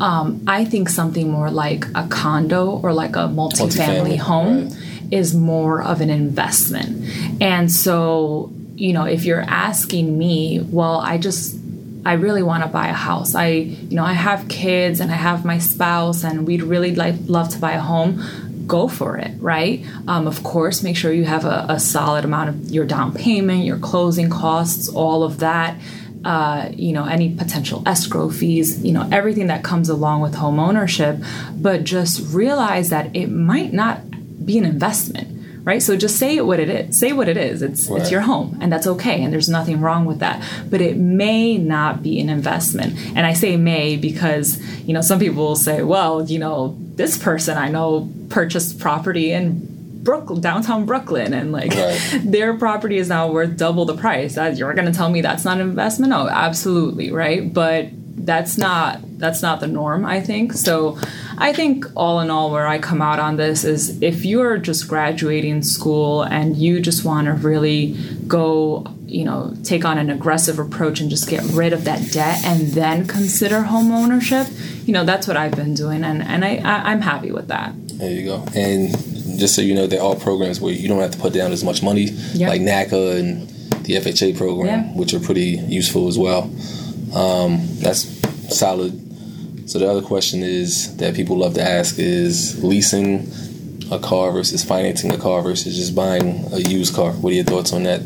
Um, 0.00 0.42
I 0.46 0.64
think 0.64 0.88
something 0.88 1.30
more 1.30 1.50
like 1.50 1.84
a 1.94 2.06
condo 2.08 2.80
or 2.82 2.92
like 2.92 3.16
a 3.16 3.28
multifamily 3.28 4.16
Multifamily, 4.16 4.18
home 4.18 4.68
right. 4.68 5.12
is 5.12 5.34
more 5.34 5.82
of 5.82 6.00
an 6.00 6.08
investment. 6.08 7.42
And 7.42 7.70
so, 7.70 8.50
you 8.76 8.92
know, 8.94 9.04
if 9.04 9.24
you're 9.24 9.42
asking 9.42 10.16
me, 10.16 10.60
well, 10.60 11.00
I 11.00 11.18
just 11.18 11.60
I 12.04 12.14
really 12.14 12.42
want 12.42 12.62
to 12.62 12.68
buy 12.68 12.88
a 12.88 12.94
house. 12.94 13.34
I, 13.34 13.48
you 13.48 13.94
know, 13.94 14.04
I 14.04 14.14
have 14.14 14.48
kids 14.48 15.00
and 15.00 15.10
I 15.10 15.16
have 15.16 15.44
my 15.44 15.58
spouse 15.58 16.24
and 16.24 16.46
we'd 16.46 16.62
really 16.62 16.94
like 16.94 17.14
love 17.26 17.50
to 17.50 17.58
buy 17.58 17.72
a 17.72 17.80
home. 17.80 18.64
Go 18.66 18.88
for 18.88 19.18
it, 19.18 19.32
right? 19.40 19.84
Um, 20.06 20.26
of 20.26 20.42
course, 20.42 20.82
make 20.82 20.96
sure 20.96 21.12
you 21.12 21.24
have 21.24 21.44
a, 21.44 21.66
a 21.68 21.80
solid 21.80 22.24
amount 22.24 22.48
of 22.48 22.70
your 22.70 22.86
down 22.86 23.12
payment, 23.12 23.64
your 23.64 23.78
closing 23.78 24.30
costs, 24.30 24.88
all 24.88 25.24
of 25.24 25.40
that. 25.40 25.76
Uh, 26.24 26.68
you 26.72 26.92
know, 26.92 27.06
any 27.06 27.34
potential 27.34 27.82
escrow 27.86 28.28
fees, 28.28 28.84
you 28.84 28.92
know, 28.92 29.08
everything 29.10 29.46
that 29.46 29.64
comes 29.64 29.88
along 29.88 30.20
with 30.20 30.34
home 30.34 30.58
ownership. 30.58 31.16
But 31.56 31.84
just 31.84 32.34
realize 32.34 32.90
that 32.90 33.16
it 33.16 33.28
might 33.28 33.72
not 33.72 34.44
be 34.44 34.58
an 34.58 34.66
investment 34.66 35.40
right 35.64 35.82
so 35.82 35.96
just 35.96 36.16
say 36.16 36.36
it 36.36 36.46
what 36.46 36.58
it 36.58 36.68
is 36.68 36.98
say 36.98 37.12
what 37.12 37.28
it 37.28 37.36
is 37.36 37.62
it's 37.62 37.88
it's 37.90 38.10
your 38.10 38.22
home 38.22 38.56
and 38.60 38.72
that's 38.72 38.86
okay 38.86 39.22
and 39.22 39.32
there's 39.32 39.48
nothing 39.48 39.80
wrong 39.80 40.04
with 40.04 40.20
that 40.20 40.42
but 40.70 40.80
it 40.80 40.96
may 40.96 41.58
not 41.58 42.02
be 42.02 42.18
an 42.18 42.28
investment 42.28 42.96
and 43.14 43.26
i 43.26 43.32
say 43.32 43.56
may 43.56 43.96
because 43.96 44.58
you 44.86 44.94
know 44.94 45.00
some 45.00 45.18
people 45.18 45.44
will 45.44 45.56
say 45.56 45.82
well 45.82 46.24
you 46.24 46.38
know 46.38 46.76
this 46.94 47.18
person 47.18 47.58
i 47.58 47.68
know 47.68 48.10
purchased 48.30 48.78
property 48.78 49.32
in 49.32 49.69
Brooklyn, 50.02 50.40
downtown 50.40 50.86
Brooklyn, 50.86 51.32
and 51.34 51.52
like 51.52 51.70
Right. 51.72 52.00
their 52.24 52.56
property 52.56 52.96
is 52.96 53.08
now 53.08 53.30
worth 53.30 53.56
double 53.56 53.84
the 53.84 53.96
price. 53.96 54.34
That 54.34 54.56
you're 54.56 54.74
going 54.74 54.86
to 54.86 54.92
tell 54.92 55.10
me 55.10 55.20
that's 55.20 55.44
not 55.44 55.60
an 55.60 55.68
investment? 55.68 56.10
No, 56.10 56.28
absolutely, 56.28 57.12
right? 57.12 57.52
But 57.52 57.88
that's 58.24 58.58
not 58.58 59.00
that's 59.18 59.42
not 59.42 59.60
the 59.60 59.66
norm, 59.66 60.04
I 60.04 60.20
think. 60.20 60.52
So 60.54 60.98
I 61.38 61.52
think 61.52 61.86
all 61.94 62.20
in 62.20 62.30
all 62.30 62.50
where 62.50 62.66
I 62.66 62.78
come 62.78 63.02
out 63.02 63.18
on 63.18 63.36
this 63.36 63.64
is 63.64 64.00
if 64.02 64.24
you're 64.24 64.56
just 64.58 64.88
graduating 64.88 65.62
school 65.62 66.22
and 66.22 66.56
you 66.56 66.80
just 66.80 67.04
want 67.04 67.26
to 67.26 67.32
really 67.34 67.94
go, 68.26 68.86
you 69.06 69.24
know, 69.24 69.54
take 69.64 69.84
on 69.84 69.98
an 69.98 70.10
aggressive 70.10 70.58
approach 70.58 71.00
and 71.00 71.10
just 71.10 71.28
get 71.28 71.42
rid 71.52 71.72
of 71.72 71.84
that 71.84 72.10
debt 72.12 72.44
and 72.44 72.68
then 72.68 73.06
consider 73.06 73.62
home 73.62 73.90
ownership, 73.92 74.46
you 74.86 74.92
know, 74.92 75.04
that's 75.04 75.26
what 75.26 75.36
I've 75.36 75.56
been 75.56 75.74
doing 75.74 76.02
and 76.04 76.22
and 76.22 76.44
I, 76.44 76.56
I 76.56 76.90
I'm 76.90 77.00
happy 77.02 77.32
with 77.32 77.48
that. 77.48 77.72
There 77.98 78.10
you 78.10 78.24
go. 78.24 78.44
And 78.54 78.94
just 79.40 79.54
so 79.54 79.62
you 79.62 79.74
know, 79.74 79.86
there 79.86 80.02
are 80.02 80.14
programs 80.14 80.60
where 80.60 80.72
you 80.72 80.86
don't 80.88 81.00
have 81.00 81.10
to 81.12 81.18
put 81.18 81.32
down 81.32 81.50
as 81.52 81.64
much 81.64 81.82
money, 81.82 82.04
Yeah. 82.34 82.48
like 82.48 82.60
NACA 82.60 83.18
and 83.18 83.48
the 83.84 83.96
FHA 83.96 84.36
program, 84.36 84.66
Yeah. 84.66 84.82
which 84.94 85.12
are 85.14 85.20
pretty 85.20 85.60
useful 85.68 86.06
as 86.08 86.16
well. 86.18 86.50
Um, 87.14 87.66
that's 87.80 88.06
solid. 88.56 88.92
So 89.68 89.78
the 89.78 89.88
other 89.90 90.02
question 90.02 90.42
is 90.42 90.96
that 90.96 91.14
people 91.14 91.36
love 91.38 91.54
to 91.54 91.62
ask 91.62 91.98
is 91.98 92.62
leasing 92.62 93.30
a 93.90 93.98
car 93.98 94.30
versus 94.32 94.62
financing 94.62 95.12
a 95.12 95.16
car 95.18 95.42
versus 95.42 95.76
just 95.76 95.94
buying 95.94 96.44
a 96.52 96.58
used 96.58 96.94
car. 96.94 97.12
What 97.12 97.30
are 97.32 97.36
your 97.36 97.44
thoughts 97.44 97.72
on 97.72 97.82
that? 97.84 98.02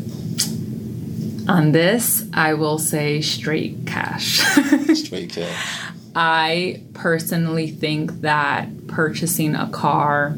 On 1.47 1.71
this, 1.73 2.23
I 2.33 2.53
will 2.55 2.79
say 2.79 3.21
straight 3.21 3.85
cash. 3.85 4.39
Straight 4.95 5.29
cash. 5.29 5.81
I 6.15 6.81
personally 6.93 7.69
think 7.69 8.21
that 8.21 8.87
purchasing 8.87 9.53
a 9.53 9.67
car, 9.69 10.35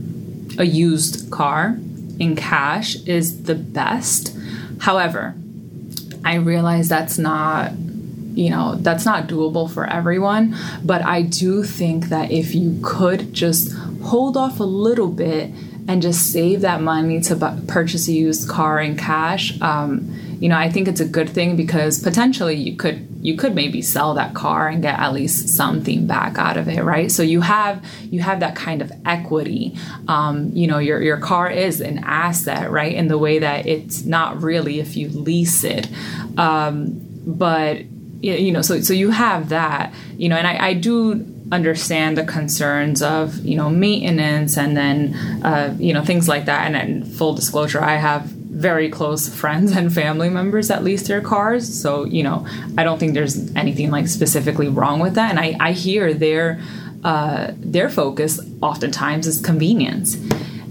a 0.57 0.65
used 0.65 1.29
car 1.31 1.77
in 2.19 2.35
cash 2.35 2.95
is 3.05 3.43
the 3.43 3.55
best. 3.55 4.35
However, 4.79 5.35
I 6.23 6.35
realize 6.35 6.89
that's 6.89 7.17
not 7.17 7.71
you 8.37 8.51
know 8.51 8.75
that's 8.75 9.03
not 9.03 9.27
doable 9.27 9.69
for 9.69 9.87
everyone 9.87 10.55
but 10.85 11.03
i 11.03 11.23
do 11.23 11.63
think 11.63 12.09
that 12.09 12.29
if 12.31 12.53
you 12.53 12.79
could 12.83 13.33
just 13.33 13.73
hold 14.03 14.37
off 14.37 14.59
a 14.59 14.63
little 14.63 15.07
bit 15.07 15.49
and 15.87 16.03
just 16.03 16.31
save 16.31 16.61
that 16.61 16.79
money 16.79 17.19
to 17.19 17.35
bu- 17.35 17.59
purchase 17.65 18.07
a 18.07 18.11
used 18.11 18.47
car 18.47 18.79
in 18.79 18.95
cash 18.95 19.59
um, 19.61 20.13
you 20.39 20.49
know 20.49 20.57
i 20.57 20.69
think 20.69 20.87
it's 20.87 21.01
a 21.01 21.07
good 21.07 21.29
thing 21.29 21.55
because 21.55 22.01
potentially 22.01 22.55
you 22.55 22.75
could 22.75 23.07
you 23.21 23.35
could 23.35 23.55
maybe 23.55 23.81
sell 23.81 24.13
that 24.13 24.33
car 24.33 24.67
and 24.67 24.81
get 24.81 24.99
at 24.99 25.13
least 25.13 25.49
something 25.49 26.07
back 26.07 26.37
out 26.37 26.55
of 26.55 26.67
it 26.67 26.83
right? 26.87 27.11
So 27.11 27.23
you 27.23 27.41
have 27.41 27.83
you 28.03 28.21
have 28.21 28.39
that 28.39 28.55
kind 28.55 28.81
of 28.81 28.91
equity. 29.05 29.75
Um, 30.07 30.49
you 30.53 30.67
know 30.67 30.79
your, 30.79 31.01
your 31.01 31.17
car 31.17 31.49
is 31.49 31.81
an 31.81 31.99
asset 32.03 32.71
right 32.71 32.93
in 32.93 33.07
the 33.07 33.17
way 33.17 33.39
that 33.39 33.65
it's 33.65 34.03
not 34.03 34.41
really 34.41 34.79
if 34.79 34.95
you 34.95 35.09
lease 35.09 35.63
it. 35.63 35.89
Um, 36.37 37.03
but 37.25 37.83
you 38.21 38.51
know 38.51 38.61
so 38.61 38.81
so 38.81 38.93
you 38.93 39.11
have 39.11 39.49
that 39.49 39.93
you 40.17 40.27
know 40.27 40.35
and 40.37 40.47
I, 40.47 40.69
I 40.69 40.73
do 40.73 41.25
understand 41.51 42.17
the 42.17 42.23
concerns 42.23 43.01
of 43.01 43.45
you 43.45 43.55
know 43.55 43.69
maintenance 43.69 44.57
and 44.57 44.75
then 44.75 45.13
uh, 45.43 45.75
you 45.77 45.93
know 45.93 46.03
things 46.03 46.27
like 46.27 46.45
that. 46.45 46.65
And, 46.65 46.75
and 46.75 47.07
full 47.07 47.33
disclosure 47.33 47.81
I 47.81 47.97
have 47.97 48.33
very 48.57 48.89
close 48.89 49.29
friends 49.29 49.71
and 49.71 49.93
family 49.93 50.29
members 50.29 50.71
at 50.71 50.83
least 50.83 51.07
their 51.07 51.21
cars. 51.21 51.81
So 51.81 52.05
you 52.05 52.23
know 52.23 52.45
I 52.77 52.83
don't 52.83 52.99
think 52.99 53.13
there's 53.13 53.55
anything 53.55 53.91
like 53.91 54.07
specifically 54.07 54.67
wrong 54.67 54.99
with 54.99 55.15
that. 55.15 55.29
And 55.29 55.39
I, 55.39 55.55
I 55.59 55.71
hear 55.71 56.13
their 56.13 56.59
uh, 57.03 57.51
their 57.57 57.89
focus 57.89 58.39
oftentimes 58.61 59.27
is 59.27 59.39
convenience 59.39 60.17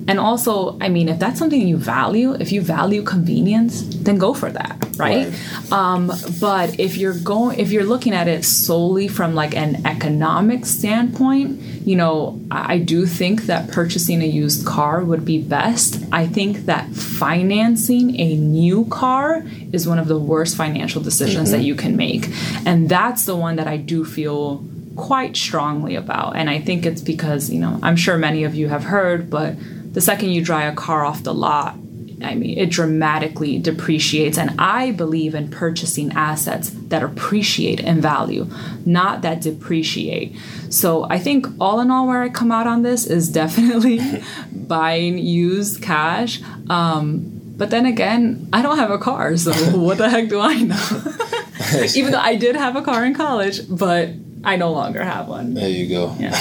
and 0.08 0.20
also 0.20 0.78
i 0.80 0.88
mean 0.88 1.08
if 1.08 1.18
that's 1.18 1.38
something 1.38 1.66
you 1.66 1.76
value 1.76 2.34
if 2.34 2.52
you 2.52 2.60
value 2.60 3.02
convenience 3.02 3.82
then 4.06 4.18
go 4.18 4.32
for 4.34 4.50
that 4.50 4.76
right, 4.98 5.32
Um, 5.72 6.12
but 6.40 6.78
if 6.78 6.96
you're 6.96 7.18
going 7.18 7.58
if 7.58 7.72
you're 7.72 7.84
looking 7.84 8.12
at 8.12 8.28
it 8.28 8.44
solely 8.44 9.08
from 9.08 9.34
like 9.34 9.56
an 9.56 9.84
economic 9.86 10.64
standpoint 10.64 11.60
you 11.84 11.96
know 11.96 12.40
i 12.50 12.76
I 12.76 12.78
do 12.78 13.06
think 13.06 13.44
that 13.44 13.70
purchasing 13.70 14.20
a 14.20 14.26
used 14.26 14.66
car 14.66 15.02
would 15.02 15.24
be 15.24 15.38
best. 15.40 16.04
I 16.12 16.26
think 16.26 16.66
that 16.66 16.90
financing 16.92 18.20
a 18.20 18.36
new 18.36 18.84
car 18.86 19.46
is 19.72 19.88
one 19.88 19.98
of 19.98 20.08
the 20.08 20.18
worst 20.18 20.56
financial 20.56 21.00
decisions 21.02 21.52
that 21.52 21.62
you 21.62 21.74
can 21.74 21.96
make. 21.96 22.28
And 22.66 22.88
that's 22.88 23.24
the 23.24 23.34
one 23.34 23.56
that 23.56 23.66
i 23.66 23.78
do 23.78 24.04
feel 24.04 24.62
quite 24.96 25.36
strongly 25.36 25.94
about. 25.96 26.36
And 26.36 26.50
I 26.50 26.58
think 26.60 26.84
it's 26.84 27.00
because, 27.00 27.48
you 27.50 27.60
know, 27.60 27.78
I'm 27.82 27.96
sure 27.96 28.16
many 28.18 28.44
of 28.44 28.54
you 28.54 28.68
have 28.68 28.84
heard, 28.84 29.30
but 29.30 29.54
the 29.96 30.02
second 30.02 30.28
you 30.28 30.44
dry 30.44 30.64
a 30.64 30.74
car 30.74 31.06
off 31.06 31.22
the 31.22 31.32
lot, 31.32 31.74
I 32.22 32.34
mean, 32.34 32.58
it 32.58 32.68
dramatically 32.68 33.58
depreciates. 33.58 34.36
And 34.36 34.60
I 34.60 34.90
believe 34.90 35.34
in 35.34 35.50
purchasing 35.50 36.12
assets 36.12 36.68
that 36.88 37.02
appreciate 37.02 37.80
in 37.80 38.02
value, 38.02 38.46
not 38.84 39.22
that 39.22 39.40
depreciate. 39.40 40.36
So 40.68 41.04
I 41.04 41.18
think 41.18 41.46
all 41.58 41.80
in 41.80 41.90
all, 41.90 42.06
where 42.06 42.22
I 42.22 42.28
come 42.28 42.52
out 42.52 42.66
on 42.66 42.82
this 42.82 43.06
is 43.06 43.30
definitely 43.42 44.22
buying 44.52 45.16
used 45.16 45.82
cash. 45.82 46.42
Um, 46.68 47.32
but 47.56 47.70
then 47.70 47.86
again, 47.86 48.50
I 48.52 48.60
don't 48.60 48.76
have 48.76 48.90
a 48.90 48.98
car, 48.98 49.34
so 49.38 49.50
what 49.78 49.96
the 49.96 50.10
heck 50.10 50.28
do 50.28 50.40
I 50.40 50.60
know? 50.60 51.86
Even 51.94 52.12
though 52.12 52.20
I 52.20 52.36
did 52.36 52.54
have 52.54 52.76
a 52.76 52.82
car 52.82 53.06
in 53.06 53.14
college, 53.14 53.62
but 53.66 54.10
I 54.44 54.56
no 54.56 54.72
longer 54.72 55.02
have 55.02 55.26
one. 55.26 55.54
There 55.54 55.70
you 55.70 55.88
go. 55.88 56.14
Yeah. 56.18 56.38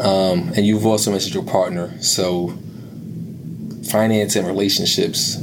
Um, 0.00 0.52
and 0.54 0.64
you've 0.64 0.86
also 0.86 1.10
mentioned 1.10 1.34
your 1.34 1.42
partner. 1.42 2.00
So, 2.00 2.56
finance 3.90 4.36
and 4.36 4.46
relationships. 4.46 5.36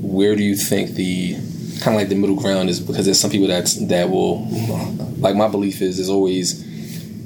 Where 0.00 0.34
do 0.34 0.42
you 0.42 0.56
think 0.56 0.90
the 0.92 1.34
kind 1.80 1.94
of 1.94 1.94
like 1.94 2.08
the 2.08 2.14
middle 2.14 2.36
ground 2.36 2.68
is? 2.68 2.80
Because 2.80 3.04
there's 3.04 3.20
some 3.20 3.30
people 3.30 3.48
that's 3.48 3.74
that 3.86 4.10
will, 4.10 4.46
like 5.18 5.36
my 5.36 5.48
belief 5.48 5.82
is, 5.82 5.96
there's 5.96 6.08
always 6.08 6.66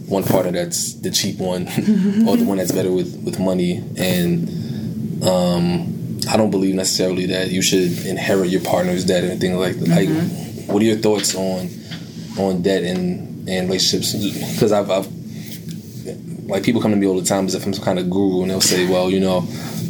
one 0.07 0.23
partner 0.23 0.53
that's 0.53 0.95
the 0.95 1.11
cheap 1.11 1.39
one, 1.39 1.63
or 2.29 2.37
the 2.37 2.45
one 2.47 2.59
that's 2.59 2.73
better 2.73 2.93
with 2.93 3.23
with 3.25 3.39
money. 3.39 3.83
And 3.97 5.25
um, 5.25 6.19
I 6.29 6.37
don't 6.37 6.51
believe 6.51 6.75
necessarily 6.75 7.27
that 7.27 7.51
you 7.51 7.63
should 7.63 8.07
inherit 8.07 8.51
your 8.51 8.63
partner's 8.63 9.05
debt 9.05 9.25
or 9.25 9.29
anything 9.29 9.59
like 9.59 9.77
that. 9.77 9.89
Like, 9.89 10.69
what 10.69 10.83
are 10.83 10.87
your 10.87 10.97
thoughts 10.99 11.35
on 11.35 11.69
on 12.39 12.63
debt 12.63 12.83
and 12.83 13.49
and 13.49 13.69
relationships? 13.69 14.15
Because 14.55 14.73
I've, 14.73 14.91
I've 14.91 15.09
like 16.49 16.63
people 16.63 16.81
come 16.81 16.91
to 16.91 16.97
me 16.97 17.07
all 17.07 17.19
the 17.19 17.27
time 17.27 17.47
as 17.47 17.55
if 17.55 17.65
I'm 17.67 17.73
some 17.73 17.85
kind 17.85 17.99
of 17.99 18.11
guru, 18.11 18.43
and 18.43 18.51
they'll 18.51 18.61
say, 18.61 18.89
"Well, 18.89 19.11
you 19.11 19.21
know, 19.21 19.39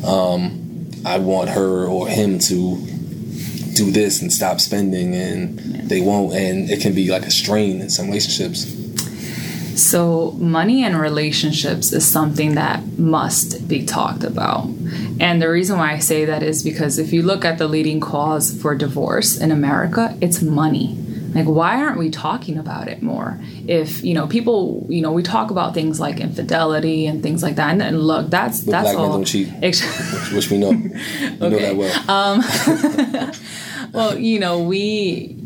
um, 0.06 0.63
I 1.04 1.18
want 1.18 1.50
her 1.50 1.86
or 1.86 2.08
him 2.08 2.38
to 2.40 2.76
do 3.74 3.90
this 3.90 4.22
and 4.22 4.32
stop 4.32 4.60
spending," 4.60 5.14
and 5.14 5.58
they 5.88 6.00
won't, 6.00 6.34
and 6.34 6.70
it 6.70 6.80
can 6.80 6.94
be 6.94 7.10
like 7.10 7.26
a 7.26 7.30
strain 7.30 7.80
in 7.80 7.90
some 7.90 8.06
relationships. 8.06 8.66
So, 9.76 10.36
money 10.38 10.84
and 10.84 11.00
relationships 11.00 11.92
is 11.92 12.06
something 12.06 12.54
that 12.54 12.96
must 12.96 13.66
be 13.66 13.84
talked 13.84 14.22
about. 14.22 14.68
And 15.18 15.42
the 15.42 15.50
reason 15.50 15.78
why 15.78 15.92
I 15.92 15.98
say 15.98 16.24
that 16.24 16.44
is 16.44 16.62
because 16.62 16.98
if 16.98 17.12
you 17.12 17.22
look 17.22 17.44
at 17.44 17.58
the 17.58 17.66
leading 17.66 17.98
cause 17.98 18.56
for 18.60 18.76
divorce 18.76 19.36
in 19.36 19.50
America, 19.50 20.16
it's 20.20 20.40
money. 20.40 21.03
Like, 21.34 21.46
why 21.46 21.76
aren't 21.82 21.98
we 21.98 22.10
talking 22.10 22.58
about 22.58 22.88
it 22.88 23.02
more? 23.02 23.40
If, 23.66 24.04
you 24.04 24.14
know, 24.14 24.26
people, 24.26 24.86
you 24.88 25.02
know, 25.02 25.12
we 25.12 25.22
talk 25.22 25.50
about 25.50 25.74
things 25.74 25.98
like 25.98 26.20
infidelity 26.20 27.06
and 27.06 27.22
things 27.22 27.42
like 27.42 27.56
that. 27.56 27.70
And, 27.72 27.82
and 27.82 28.00
look, 28.00 28.30
that's, 28.30 28.60
But 28.62 28.70
that's 28.72 28.84
black 28.84 28.96
men 28.96 29.04
all. 29.04 29.12
don't 29.12 29.24
cheat. 29.24 29.52
Ex- 29.62 30.32
which 30.32 30.50
we 30.50 30.58
know, 30.58 30.70
we 30.70 31.48
know 31.48 31.50
that 31.50 31.76
well. 31.76 32.10
Um, 32.10 33.32
well 33.94 34.18
you 34.18 34.40
know 34.40 34.62
we 34.62 35.36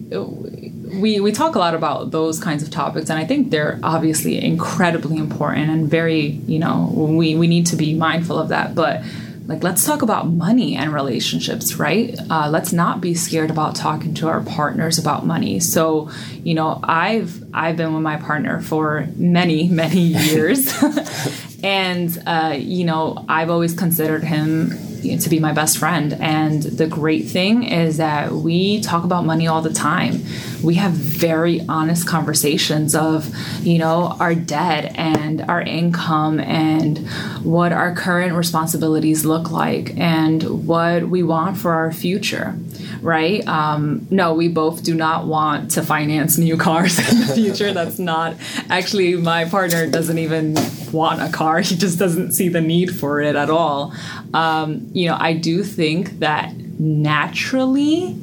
we 1.01 1.21
we 1.21 1.33
talk 1.33 1.55
a 1.55 1.59
lot 1.59 1.75
about 1.75 2.11
those 2.11 2.41
kinds 2.41 2.63
of 2.63 2.71
topics 2.71 3.11
and 3.11 3.19
i 3.19 3.25
think 3.25 3.51
they're 3.51 3.79
obviously 3.83 4.43
incredibly 4.43 5.19
important 5.19 5.69
and 5.71 5.89
very 5.89 6.21
you 6.47 6.59
know 6.59 6.91
we 6.95 7.35
we 7.37 7.47
need 7.47 7.67
to 7.67 7.77
be 7.77 7.95
mindful 7.95 8.39
of 8.39 8.49
that 8.49 8.75
but 8.75 9.03
like 9.49 9.65
let's 9.65 9.85
talk 9.85 10.03
about 10.03 10.29
money 10.29 10.77
and 10.77 10.93
relationships 10.93 11.75
right? 11.77 12.17
Uh, 12.31 12.49
let's 12.49 12.73
not 12.73 13.01
be 13.01 13.15
scared 13.15 13.51
about 13.51 13.75
talking 13.75 14.15
to 14.15 14.29
our 14.29 14.43
partners 14.43 14.99
about 14.99 15.27
money. 15.27 15.59
So 15.59 16.11
you 16.45 16.55
know 16.55 16.79
i've 16.85 17.43
i've 17.53 17.77
been 17.77 17.93
with 17.95 18.03
my 18.03 18.19
partner 18.19 18.61
for 18.61 19.09
many 19.17 19.69
many 19.69 20.01
years. 20.31 20.73
And 21.61 22.23
uh, 22.25 22.55
you 22.57 22.85
know 22.85 23.25
i've 23.29 23.51
always 23.51 23.75
considered 23.75 24.23
him 24.23 24.71
you 25.09 25.17
know, 25.17 25.23
to 25.23 25.29
be 25.29 25.39
my 25.39 25.53
best 25.53 25.79
friend. 25.79 26.13
And 26.15 26.63
the 26.63 26.87
great 26.87 27.27
thing 27.27 27.65
is 27.65 27.97
that 27.97 28.33
we 28.33 28.81
talk 28.81 29.05
about 29.05 29.25
money 29.25 29.47
all 29.47 29.63
the 29.63 29.73
time. 29.73 30.23
We 30.63 30.75
have 30.75 30.93
very 30.93 31.61
honest 31.69 32.07
conversations 32.07 32.95
of 32.95 33.33
you 33.61 33.79
know 33.79 34.17
our 34.21 34.35
debt 34.35 34.95
and 34.97 35.43
our 35.43 35.63
income 35.63 36.41
and 36.41 36.99
what 37.43 37.73
our 37.73 37.95
current 37.95 38.35
responsibilities 38.35 39.25
look 39.25 39.51
like 39.51 39.97
and 39.97 40.67
what 40.67 41.09
we 41.09 41.23
want 41.23 41.59
for 41.59 41.73
our 41.73 41.93
future 41.93 42.55
right? 43.01 43.47
Um, 43.47 44.07
no 44.11 44.35
we 44.35 44.49
both 44.49 44.83
do 44.83 44.95
not 44.95 45.27
want 45.27 45.73
to 45.73 45.83
finance 45.83 46.39
new 46.39 46.57
cars 46.57 46.99
in 47.13 47.21
the 47.21 47.35
future. 47.35 47.73
That's 47.73 47.99
not 47.99 48.35
actually 48.69 49.17
my 49.17 49.45
partner 49.45 49.89
doesn't 49.89 50.19
even 50.19 50.57
want 50.93 51.23
a 51.23 51.31
car. 51.31 51.61
He 51.69 51.77
just 51.77 51.99
doesn't 51.99 52.33
see 52.33 52.49
the 52.49 52.61
need 52.61 52.99
for 52.99 53.21
it 53.21 53.37
at 53.37 53.51
all. 53.51 53.95
Um, 54.35 54.89
you 54.93 55.09
know, 55.09 55.17
I 55.19 55.35
do 55.35 55.63
think 55.63 56.21
that 56.21 56.55
naturally 56.79 58.17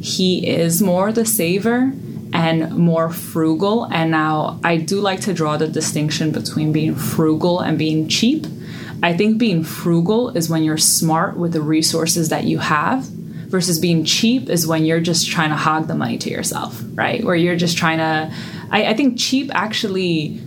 he 0.00 0.46
is 0.48 0.82
more 0.82 1.12
the 1.12 1.24
saver 1.24 1.92
and 2.32 2.76
more 2.76 3.10
frugal. 3.10 3.84
And 3.84 4.10
now 4.10 4.60
I 4.64 4.76
do 4.76 5.00
like 5.00 5.20
to 5.22 5.34
draw 5.34 5.56
the 5.56 5.68
distinction 5.68 6.30
between 6.30 6.72
being 6.72 6.94
frugal 6.94 7.60
and 7.60 7.78
being 7.78 8.08
cheap. 8.08 8.46
I 9.02 9.16
think 9.16 9.38
being 9.38 9.64
frugal 9.64 10.30
is 10.30 10.48
when 10.48 10.62
you're 10.62 10.76
smart 10.76 11.36
with 11.36 11.52
the 11.52 11.62
resources 11.62 12.28
that 12.28 12.44
you 12.44 12.58
have 12.58 13.04
versus 13.04 13.78
being 13.78 14.04
cheap 14.04 14.48
is 14.48 14.66
when 14.66 14.84
you're 14.84 15.00
just 15.00 15.28
trying 15.28 15.50
to 15.50 15.56
hog 15.56 15.88
the 15.88 15.94
money 15.94 16.18
to 16.18 16.30
yourself, 16.30 16.80
right? 16.94 17.24
Where 17.24 17.34
you're 17.34 17.56
just 17.56 17.76
trying 17.76 17.98
to. 17.98 18.32
I, 18.70 18.86
I 18.86 18.94
think 18.94 19.18
cheap 19.18 19.50
actually 19.52 20.40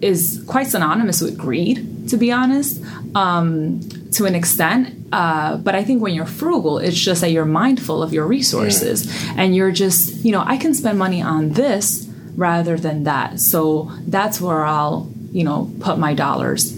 is 0.00 0.42
quite 0.46 0.68
synonymous 0.68 1.20
with 1.20 1.36
greed, 1.36 2.08
to 2.08 2.16
be 2.16 2.30
honest, 2.30 2.82
um, 3.14 3.80
to 4.12 4.26
an 4.26 4.34
extent. 4.34 4.94
Uh, 5.12 5.56
but 5.56 5.74
I 5.74 5.84
think 5.84 6.02
when 6.02 6.14
you're 6.14 6.26
frugal, 6.26 6.78
it's 6.78 6.98
just 6.98 7.20
that 7.22 7.30
you're 7.30 7.44
mindful 7.44 8.02
of 8.02 8.12
your 8.12 8.26
resources 8.26 9.06
yeah. 9.06 9.34
and 9.38 9.56
you're 9.56 9.72
just, 9.72 10.24
you 10.24 10.32
know, 10.32 10.42
I 10.46 10.56
can 10.56 10.74
spend 10.74 10.98
money 10.98 11.22
on 11.22 11.50
this 11.50 12.08
rather 12.36 12.76
than 12.76 13.04
that. 13.04 13.40
So 13.40 13.90
that's 14.06 14.40
where 14.40 14.64
I'll, 14.64 15.10
you 15.32 15.44
know, 15.44 15.70
put 15.80 15.98
my 15.98 16.14
dollars. 16.14 16.72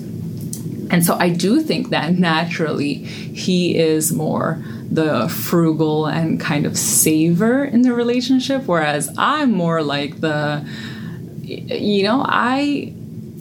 And 0.90 1.04
so 1.04 1.14
I 1.14 1.28
do 1.28 1.61
think 1.61 1.90
that 1.90 2.14
naturally 2.14 2.94
he 2.94 3.76
is 3.78 4.12
more 4.12 4.62
the 4.90 5.28
frugal 5.28 6.06
and 6.06 6.40
kind 6.40 6.66
of 6.66 6.76
saver 6.76 7.64
in 7.64 7.83
the 7.83 7.92
relationship, 7.92 8.64
whereas 8.66 9.09
I'm 9.16 9.52
more 9.52 9.83
like 9.83 10.20
the, 10.20 10.66
you 11.44 12.02
know, 12.02 12.24
I 12.26 12.92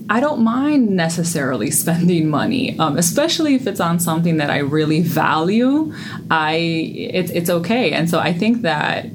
I 0.09 0.19
don't 0.19 0.41
mind 0.41 0.89
necessarily 0.89 1.69
spending 1.71 2.29
money, 2.29 2.77
um, 2.79 2.97
especially 2.97 3.55
if 3.55 3.67
it's 3.67 3.79
on 3.79 3.99
something 3.99 4.37
that 4.37 4.49
I 4.49 4.57
really 4.57 5.01
value. 5.01 5.93
I 6.31 6.55
it's 6.95 7.31
it's 7.31 7.49
okay, 7.49 7.91
and 7.91 8.09
so 8.09 8.19
I 8.19 8.33
think 8.33 8.63
that 8.63 9.05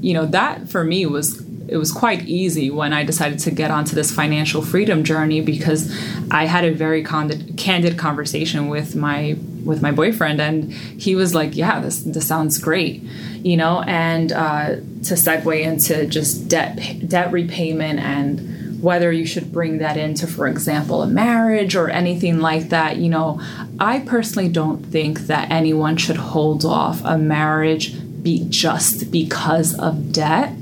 you 0.00 0.14
know 0.14 0.26
that 0.26 0.68
for 0.68 0.82
me 0.84 1.06
was 1.06 1.44
it 1.68 1.76
was 1.76 1.92
quite 1.92 2.22
easy 2.26 2.70
when 2.70 2.92
I 2.92 3.04
decided 3.04 3.38
to 3.40 3.50
get 3.50 3.70
onto 3.70 3.94
this 3.94 4.12
financial 4.12 4.62
freedom 4.62 5.02
journey 5.02 5.40
because 5.40 5.90
I 6.30 6.44
had 6.44 6.64
a 6.64 6.72
very 6.72 7.02
candid 7.02 7.98
conversation 7.98 8.68
with 8.68 8.94
my 8.94 9.36
with 9.64 9.80
my 9.82 9.92
boyfriend, 9.92 10.40
and 10.40 10.72
he 10.72 11.14
was 11.14 11.34
like, 11.34 11.56
"Yeah, 11.56 11.80
this 11.80 12.02
this 12.02 12.26
sounds 12.26 12.58
great," 12.58 13.02
you 13.42 13.56
know. 13.56 13.82
And 13.82 14.32
uh, 14.32 14.68
to 14.76 15.14
segue 15.14 15.60
into 15.60 16.06
just 16.06 16.48
debt 16.48 17.08
debt 17.08 17.32
repayment 17.32 18.00
and 18.00 18.53
whether 18.84 19.10
you 19.10 19.26
should 19.26 19.50
bring 19.50 19.78
that 19.78 19.96
into, 19.96 20.26
for 20.26 20.46
example, 20.46 21.02
a 21.02 21.06
marriage 21.06 21.74
or 21.74 21.88
anything 21.88 22.38
like 22.38 22.68
that, 22.68 22.98
you 22.98 23.08
know, 23.08 23.40
I 23.80 24.00
personally 24.00 24.48
don't 24.48 24.84
think 24.84 25.20
that 25.20 25.50
anyone 25.50 25.96
should 25.96 26.16
hold 26.16 26.64
off 26.64 27.00
a 27.04 27.16
marriage 27.16 27.94
be 28.22 28.46
just 28.48 29.10
because 29.10 29.78
of 29.78 30.12
debt 30.12 30.52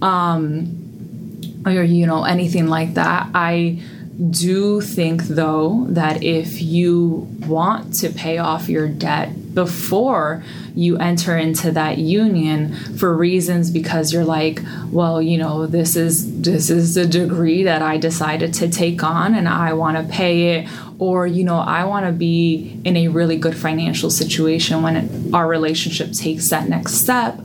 um, 0.00 1.62
or 1.66 1.82
you 1.82 2.06
know 2.06 2.24
anything 2.24 2.66
like 2.66 2.94
that. 2.94 3.28
I 3.34 3.82
do 4.18 4.80
think 4.80 5.22
though 5.24 5.86
that 5.90 6.24
if 6.24 6.60
you 6.60 7.28
want 7.46 7.94
to 7.94 8.10
pay 8.10 8.38
off 8.38 8.68
your 8.68 8.88
debt 8.88 9.54
before 9.54 10.42
you 10.74 10.96
enter 10.98 11.36
into 11.36 11.70
that 11.70 11.98
union 11.98 12.74
for 12.96 13.16
reasons 13.16 13.70
because 13.70 14.12
you're 14.12 14.24
like 14.24 14.60
well 14.90 15.22
you 15.22 15.38
know 15.38 15.66
this 15.68 15.94
is 15.94 16.42
this 16.42 16.68
is 16.68 16.94
the 16.94 17.06
degree 17.06 17.62
that 17.62 17.80
I 17.80 17.96
decided 17.96 18.52
to 18.54 18.68
take 18.68 19.04
on 19.04 19.36
and 19.36 19.48
I 19.48 19.72
want 19.72 19.96
to 19.96 20.12
pay 20.12 20.58
it 20.58 20.68
or 20.98 21.26
you 21.26 21.44
know 21.44 21.58
I 21.58 21.84
want 21.84 22.06
to 22.06 22.12
be 22.12 22.80
in 22.84 22.96
a 22.96 23.08
really 23.08 23.36
good 23.36 23.56
financial 23.56 24.10
situation 24.10 24.82
when 24.82 25.34
our 25.34 25.46
relationship 25.46 26.12
takes 26.12 26.50
that 26.50 26.68
next 26.68 26.94
step 26.94 27.38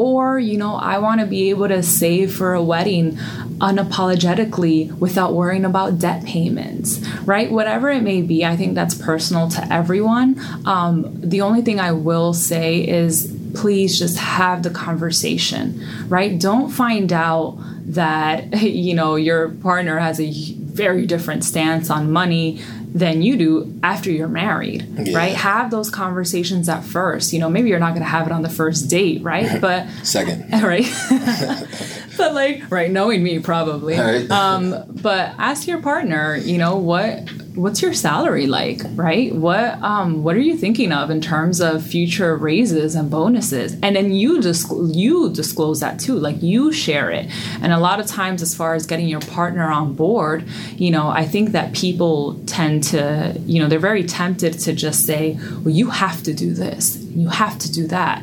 or, 0.00 0.38
you 0.38 0.56
know, 0.56 0.76
I 0.76 0.96
want 0.96 1.20
to 1.20 1.26
be 1.26 1.50
able 1.50 1.68
to 1.68 1.82
save 1.82 2.34
for 2.34 2.54
a 2.54 2.62
wedding 2.62 3.18
unapologetically 3.58 4.96
without 4.98 5.34
worrying 5.34 5.66
about 5.66 5.98
debt 5.98 6.24
payments, 6.24 7.06
right? 7.26 7.50
Whatever 7.50 7.90
it 7.90 8.02
may 8.02 8.22
be, 8.22 8.42
I 8.42 8.56
think 8.56 8.74
that's 8.74 8.94
personal 8.94 9.50
to 9.50 9.72
everyone. 9.72 10.40
Um, 10.64 11.20
the 11.20 11.42
only 11.42 11.60
thing 11.60 11.80
I 11.80 11.92
will 11.92 12.32
say 12.32 12.88
is 12.88 13.36
please 13.54 13.98
just 13.98 14.16
have 14.16 14.62
the 14.62 14.70
conversation, 14.70 15.86
right? 16.08 16.38
Don't 16.38 16.70
find 16.70 17.12
out 17.12 17.58
that, 17.84 18.62
you 18.62 18.94
know, 18.94 19.16
your 19.16 19.50
partner 19.50 19.98
has 19.98 20.18
a 20.18 20.32
very 20.32 21.04
different 21.04 21.44
stance 21.44 21.90
on 21.90 22.10
money 22.10 22.62
than 22.92 23.22
you 23.22 23.36
do 23.36 23.78
after 23.82 24.10
you're 24.10 24.28
married, 24.28 24.84
yeah. 24.98 25.16
right? 25.16 25.34
Have 25.34 25.70
those 25.70 25.90
conversations 25.90 26.68
at 26.68 26.84
first. 26.84 27.32
You 27.32 27.38
know, 27.38 27.48
maybe 27.48 27.68
you're 27.68 27.78
not 27.78 27.90
going 27.90 28.02
to 28.02 28.08
have 28.08 28.26
it 28.26 28.32
on 28.32 28.42
the 28.42 28.48
first 28.48 28.88
date, 28.88 29.22
right? 29.22 29.48
But 29.60 29.88
second, 30.02 30.50
right? 30.62 30.86
but 32.20 32.34
like, 32.34 32.70
right, 32.70 32.90
knowing 32.90 33.22
me 33.22 33.38
probably. 33.38 33.98
Right. 33.98 34.30
Um, 34.30 34.84
but 35.02 35.34
ask 35.38 35.66
your 35.66 35.80
partner, 35.80 36.36
you 36.36 36.58
know, 36.58 36.76
what 36.76 37.28
what's 37.54 37.82
your 37.82 37.92
salary 37.92 38.46
like, 38.46 38.80
right? 38.94 39.34
What 39.34 39.82
um 39.82 40.22
what 40.22 40.36
are 40.36 40.40
you 40.40 40.56
thinking 40.56 40.92
of 40.92 41.10
in 41.10 41.20
terms 41.20 41.60
of 41.60 41.84
future 41.84 42.36
raises 42.36 42.94
and 42.94 43.10
bonuses? 43.10 43.76
And 43.82 43.96
then 43.96 44.12
you 44.12 44.40
just 44.40 44.70
you 44.70 45.32
disclose 45.32 45.80
that 45.80 45.98
too, 45.98 46.14
like 46.14 46.42
you 46.42 46.72
share 46.72 47.10
it. 47.10 47.30
And 47.60 47.72
a 47.72 47.78
lot 47.78 48.00
of 48.00 48.06
times 48.06 48.42
as 48.42 48.54
far 48.54 48.74
as 48.74 48.86
getting 48.86 49.08
your 49.08 49.20
partner 49.20 49.70
on 49.70 49.94
board, 49.94 50.44
you 50.76 50.90
know, 50.90 51.08
I 51.08 51.24
think 51.24 51.50
that 51.52 51.72
people 51.72 52.40
tend 52.46 52.84
to, 52.84 53.36
you 53.46 53.60
know, 53.60 53.68
they're 53.68 53.78
very 53.78 54.04
tempted 54.04 54.58
to 54.60 54.72
just 54.72 55.06
say, 55.06 55.38
"Well, 55.62 55.74
you 55.74 55.90
have 55.90 56.22
to 56.24 56.34
do 56.34 56.54
this. 56.54 56.96
You 57.14 57.28
have 57.28 57.58
to 57.58 57.72
do 57.72 57.86
that." 57.88 58.22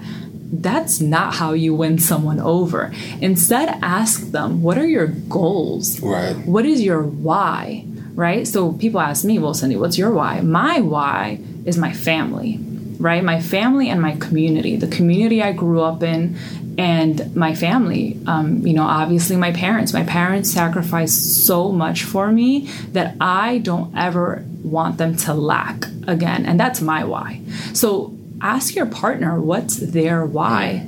That's 0.51 1.01
not 1.01 1.35
how 1.35 1.53
you 1.53 1.75
win 1.75 1.99
someone 1.99 2.39
over. 2.39 2.93
Instead, 3.21 3.79
ask 3.81 4.31
them, 4.31 4.61
what 4.61 4.77
are 4.77 4.87
your 4.87 5.07
goals? 5.07 5.99
Right. 5.99 6.35
What 6.45 6.65
is 6.65 6.81
your 6.81 7.03
why? 7.03 7.85
right? 8.17 8.47
So 8.47 8.73
people 8.73 8.99
ask 8.99 9.23
me, 9.23 9.37
well, 9.37 9.53
Cindy, 9.53 9.77
what's 9.77 9.97
your 9.97 10.11
why? 10.11 10.41
My 10.41 10.81
why 10.81 11.39
is 11.65 11.77
my 11.77 11.93
family, 11.93 12.59
right? 12.99 13.23
My 13.23 13.39
family 13.39 13.89
and 13.89 14.01
my 14.01 14.17
community, 14.17 14.75
the 14.75 14.87
community 14.87 15.41
I 15.43 15.53
grew 15.53 15.81
up 15.81 16.01
in, 16.01 16.35
and 16.79 17.35
my 17.35 17.53
family. 17.53 18.19
Um, 18.25 18.65
you 18.65 18.73
know, 18.73 18.83
obviously, 18.83 19.35
my 19.35 19.51
parents. 19.51 19.93
My 19.93 20.03
parents 20.03 20.51
sacrificed 20.51 21.45
so 21.45 21.71
much 21.71 22.03
for 22.03 22.31
me 22.31 22.67
that 22.91 23.15
I 23.21 23.59
don't 23.59 23.95
ever 23.95 24.43
want 24.63 24.97
them 24.97 25.15
to 25.17 25.35
lack 25.35 25.85
again. 26.07 26.47
And 26.47 26.59
that's 26.59 26.81
my 26.81 27.03
why. 27.03 27.41
So 27.73 28.16
ask 28.41 28.75
your 28.75 28.85
partner 28.85 29.39
what's 29.39 29.77
their 29.77 30.25
why. 30.25 30.87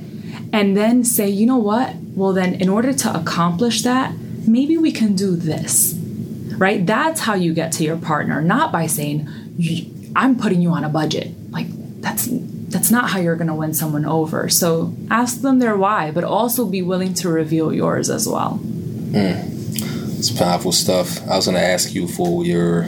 And 0.52 0.76
then 0.76 1.04
say, 1.04 1.28
you 1.28 1.46
know 1.46 1.58
what? 1.58 1.94
Well, 2.14 2.32
then, 2.32 2.54
in 2.54 2.68
order 2.68 2.92
to 2.92 3.16
accomplish 3.16 3.82
that, 3.82 4.14
maybe 4.46 4.76
we 4.76 4.90
can 4.90 5.14
do 5.14 5.36
this 5.36 5.94
right? 6.60 6.84
That's 6.84 7.22
how 7.22 7.34
you 7.34 7.54
get 7.54 7.72
to 7.72 7.84
your 7.84 7.96
partner, 7.96 8.42
not 8.42 8.70
by 8.70 8.86
saying, 8.86 9.26
I'm 10.14 10.36
putting 10.36 10.60
you 10.60 10.70
on 10.70 10.84
a 10.84 10.90
budget. 10.90 11.32
Like, 11.50 11.66
that's 12.00 12.28
that's 12.30 12.90
not 12.90 13.10
how 13.10 13.18
you're 13.18 13.34
going 13.34 13.48
to 13.48 13.54
win 13.54 13.74
someone 13.74 14.04
over. 14.04 14.48
So 14.48 14.94
ask 15.10 15.40
them 15.40 15.58
their 15.58 15.76
why, 15.76 16.12
but 16.12 16.22
also 16.22 16.66
be 16.66 16.82
willing 16.82 17.14
to 17.14 17.28
reveal 17.28 17.72
yours 17.72 18.08
as 18.08 18.28
well. 18.28 18.60
Mm. 18.62 20.18
It's 20.18 20.30
powerful 20.30 20.70
stuff. 20.70 21.26
I 21.26 21.36
was 21.36 21.46
going 21.46 21.56
to 21.56 21.64
ask 21.64 21.94
you 21.94 22.06
for 22.06 22.44
your 22.44 22.86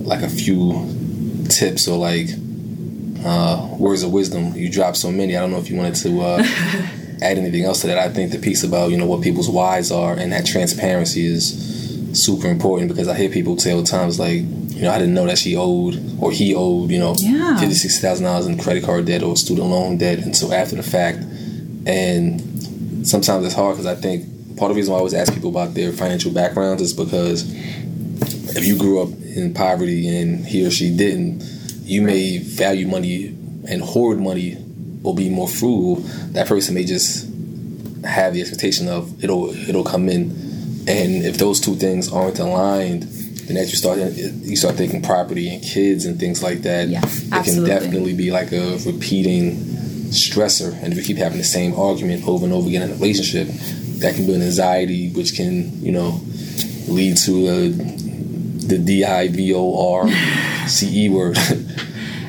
like 0.00 0.22
a 0.22 0.30
few 0.30 1.44
tips 1.50 1.88
or 1.88 1.98
like 1.98 2.28
uh, 3.24 3.68
words 3.78 4.02
of 4.02 4.12
wisdom. 4.12 4.54
You 4.54 4.70
dropped 4.70 4.96
so 4.96 5.10
many. 5.10 5.36
I 5.36 5.40
don't 5.40 5.50
know 5.50 5.58
if 5.58 5.70
you 5.70 5.76
wanted 5.76 5.94
to 5.96 6.20
uh, 6.20 6.38
add 7.22 7.38
anything 7.38 7.64
else 7.64 7.80
to 7.82 7.86
that. 7.88 7.98
I 7.98 8.08
think 8.08 8.32
the 8.32 8.38
piece 8.38 8.64
about 8.64 8.90
you 8.90 8.96
know 8.96 9.06
what 9.06 9.22
people's 9.22 9.48
whys 9.48 9.90
are 9.90 10.14
and 10.14 10.32
that 10.32 10.46
transparency 10.46 11.26
is 11.26 11.72
super 12.12 12.48
important 12.48 12.88
because 12.88 13.08
I 13.08 13.14
hear 13.16 13.30
people 13.30 13.56
tell 13.56 13.82
times 13.82 14.18
like, 14.18 14.40
you 14.42 14.82
know, 14.82 14.90
I 14.90 14.98
didn't 14.98 15.14
know 15.14 15.26
that 15.26 15.38
she 15.38 15.56
owed 15.56 16.00
or 16.20 16.30
he 16.30 16.54
owed, 16.54 16.90
you 16.90 16.98
know, 16.98 17.14
yeah. 17.18 17.58
fifty, 17.58 17.74
sixty 17.74 18.00
thousand 18.00 18.24
dollars 18.26 18.46
in 18.46 18.58
credit 18.58 18.84
card 18.84 19.06
debt 19.06 19.22
or 19.22 19.36
student 19.36 19.68
loan 19.68 19.98
debt 19.98 20.18
until 20.18 20.52
after 20.52 20.76
the 20.76 20.82
fact. 20.82 21.18
And 21.86 23.06
sometimes 23.06 23.44
it's 23.44 23.54
hard 23.54 23.76
because 23.76 23.86
I 23.86 23.94
think 23.94 24.56
part 24.56 24.70
of 24.70 24.76
the 24.76 24.80
reason 24.80 24.92
why 24.92 24.98
I 24.98 25.00
always 25.00 25.14
ask 25.14 25.32
people 25.32 25.50
about 25.50 25.74
their 25.74 25.92
financial 25.92 26.30
backgrounds 26.32 26.82
is 26.82 26.92
because 26.92 27.50
if 28.56 28.66
you 28.66 28.78
grew 28.78 29.02
up 29.02 29.08
in 29.34 29.54
poverty 29.54 30.08
and 30.08 30.44
he 30.44 30.64
or 30.66 30.70
she 30.70 30.94
didn't, 30.94 31.42
you 31.82 32.02
may 32.02 32.38
value 32.38 32.86
money 32.86 33.26
and 33.68 33.82
hoard 33.82 34.18
money 34.18 34.56
or 35.04 35.14
be 35.14 35.28
more 35.28 35.48
frugal. 35.48 35.96
That 36.32 36.46
person 36.46 36.74
may 36.74 36.84
just 36.84 37.28
have 38.04 38.34
the 38.34 38.40
expectation 38.40 38.88
of 38.88 39.22
it'll 39.22 39.50
it'll 39.68 39.84
come 39.84 40.08
in 40.08 40.30
and 40.88 41.24
if 41.24 41.38
those 41.38 41.60
two 41.60 41.76
things 41.76 42.12
aren't 42.12 42.40
aligned, 42.40 43.04
then 43.04 43.56
as 43.56 43.70
you 43.70 43.76
start 43.76 43.98
you 43.98 44.56
start 44.56 44.74
thinking 44.74 45.00
property 45.00 45.48
and 45.48 45.62
kids 45.62 46.06
and 46.06 46.18
things 46.18 46.42
like 46.42 46.62
that, 46.62 46.88
yeah, 46.88 47.02
it 47.04 47.44
can 47.44 47.64
definitely 47.64 48.14
be 48.14 48.32
like 48.32 48.50
a 48.52 48.78
repeating 48.84 49.56
stressor. 50.10 50.72
And 50.82 50.92
if 50.92 50.98
you 50.98 51.04
keep 51.04 51.18
having 51.18 51.38
the 51.38 51.44
same 51.44 51.74
argument 51.74 52.26
over 52.26 52.44
and 52.44 52.52
over 52.52 52.66
again 52.68 52.82
in 52.82 52.90
a 52.90 52.94
relationship, 52.94 53.46
that 54.00 54.16
can 54.16 54.26
build 54.26 54.42
anxiety, 54.42 55.10
which 55.10 55.36
can 55.36 55.80
you 55.82 55.92
know 55.92 56.20
lead 56.88 57.16
to 57.18 57.48
a 57.48 57.68
the 58.66 58.78
D 58.78 59.04
I 59.04 59.28
V 59.28 59.54
O 59.54 59.94
R 59.94 60.08
C 60.66 61.06
E 61.06 61.08
word. 61.08 61.38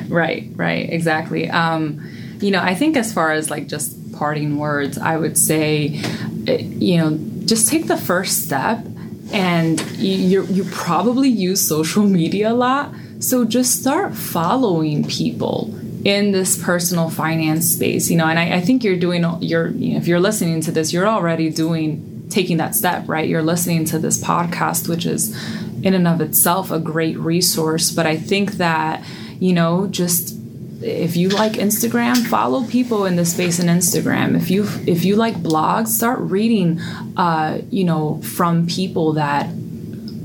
Right, 0.08 0.50
right, 0.54 0.90
exactly. 0.90 1.48
Um, 1.50 2.06
you 2.40 2.50
know, 2.50 2.60
I 2.60 2.74
think 2.74 2.96
as 2.96 3.12
far 3.12 3.32
as 3.32 3.50
like 3.50 3.68
just 3.68 4.12
parting 4.12 4.58
words, 4.58 4.98
I 4.98 5.16
would 5.16 5.38
say, 5.38 6.00
eh, 6.46 6.58
you 6.62 6.98
know, 6.98 7.18
just 7.46 7.68
take 7.68 7.86
the 7.86 7.96
first 7.96 8.44
step, 8.44 8.84
and 9.32 9.80
you 9.96 10.44
you 10.46 10.64
probably 10.64 11.28
use 11.28 11.66
social 11.66 12.04
media 12.04 12.52
a 12.52 12.54
lot, 12.54 12.92
so 13.18 13.44
just 13.44 13.80
start 13.80 14.14
following 14.14 15.04
people 15.04 15.74
in 16.04 16.32
this 16.32 16.62
personal 16.62 17.08
finance 17.08 17.70
space. 17.70 18.10
You 18.10 18.16
know, 18.16 18.26
and 18.26 18.38
I, 18.38 18.56
I 18.56 18.60
think 18.60 18.84
you're 18.84 18.98
doing 18.98 19.24
you're 19.40 19.68
you 19.68 19.92
know, 19.92 19.98
if 19.98 20.06
you're 20.06 20.20
listening 20.20 20.60
to 20.62 20.70
this, 20.70 20.92
you're 20.92 21.08
already 21.08 21.50
doing 21.50 22.26
taking 22.30 22.56
that 22.58 22.74
step, 22.74 23.08
right? 23.08 23.28
You're 23.28 23.42
listening 23.42 23.84
to 23.86 23.98
this 23.98 24.18
podcast, 24.22 24.88
which 24.88 25.06
is 25.06 25.34
in 25.82 25.94
and 25.94 26.08
of 26.08 26.20
itself 26.20 26.70
a 26.70 26.78
great 26.78 27.18
resource, 27.18 27.90
but 27.90 28.06
I 28.06 28.16
think 28.16 28.52
that 28.52 29.04
you 29.44 29.52
know, 29.52 29.86
just 29.88 30.34
if 30.80 31.18
you 31.18 31.28
like 31.28 31.52
Instagram, 31.52 32.16
follow 32.26 32.64
people 32.64 33.04
in 33.04 33.16
the 33.16 33.26
space 33.26 33.58
in 33.58 33.66
Instagram. 33.66 34.34
If 34.34 34.50
you 34.50 34.62
if 34.86 35.04
you 35.04 35.16
like 35.16 35.34
blogs, 35.34 35.88
start 35.88 36.20
reading, 36.20 36.80
uh, 37.18 37.58
you 37.68 37.84
know, 37.84 38.22
from 38.22 38.66
people 38.66 39.12
that 39.12 39.50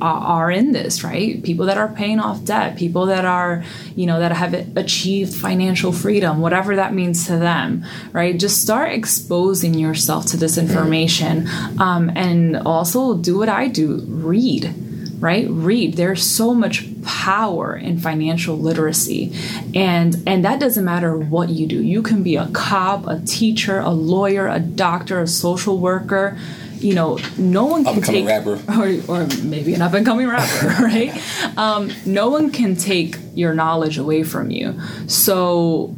are 0.02 0.50
in 0.50 0.72
this 0.72 1.04
right? 1.04 1.44
People 1.44 1.66
that 1.66 1.78
are 1.78 1.90
paying 1.90 2.22
off 2.22 2.46
debt 2.46 2.78
people 2.78 3.08
that 3.08 3.26
are 3.26 3.66
you 3.98 4.06
know 4.06 4.22
that 4.22 4.32
have 4.32 4.54
achieved 4.78 5.36
financial 5.36 5.92
freedom 5.92 6.40
whatever 6.40 6.78
that 6.78 6.94
means 6.94 7.28
to 7.28 7.36
them 7.36 7.84
right? 8.14 8.40
Just 8.40 8.62
start 8.62 8.94
exposing 8.94 9.74
yourself 9.74 10.28
to 10.28 10.38
this 10.38 10.58
information 10.58 11.50
um, 11.82 12.10
and 12.16 12.56
also 12.56 13.18
do 13.18 13.38
what 13.38 13.50
i 13.50 13.68
do 13.68 14.02
read 14.08 14.74
right? 15.20 15.48
Read. 15.50 15.96
There's 15.96 16.26
so 16.26 16.54
much 16.54 16.86
power 17.04 17.76
in 17.76 18.00
financial 18.00 18.58
literacy. 18.58 19.34
And 19.76 20.16
and 20.26 20.46
that 20.46 20.60
doesn't 20.60 20.86
matter 20.86 21.18
what 21.18 21.50
you 21.50 21.68
do. 21.68 21.84
You 21.84 22.02
can 22.02 22.24
be 22.24 22.36
a 22.36 22.48
cop 22.48 23.08
a 23.08 23.20
teacher 23.20 23.80
a 23.80 23.90
lawyer 23.90 24.48
a 24.48 24.60
doctor 24.60 25.20
a 25.22 25.28
social 25.28 25.78
worker. 25.78 26.38
You 26.78 26.94
know 26.96 27.20
no 27.38 27.66
one 27.66 27.84
can 27.84 28.02
take 28.02 28.26
rapper. 28.26 28.60
Or, 28.70 28.88
or 29.08 29.28
maybe 29.44 29.74
an 29.74 29.82
up 29.82 29.94
and 29.94 30.06
coming 30.06 30.28
rapper 30.28 30.68
right? 30.84 31.12
Um, 31.58 31.92
no 32.06 32.30
one 32.30 32.52
can 32.52 32.76
take 32.76 33.18
your 33.34 33.54
knowledge 33.54 33.98
away 33.98 34.24
from 34.24 34.50
you. 34.52 34.80
So 35.08 35.94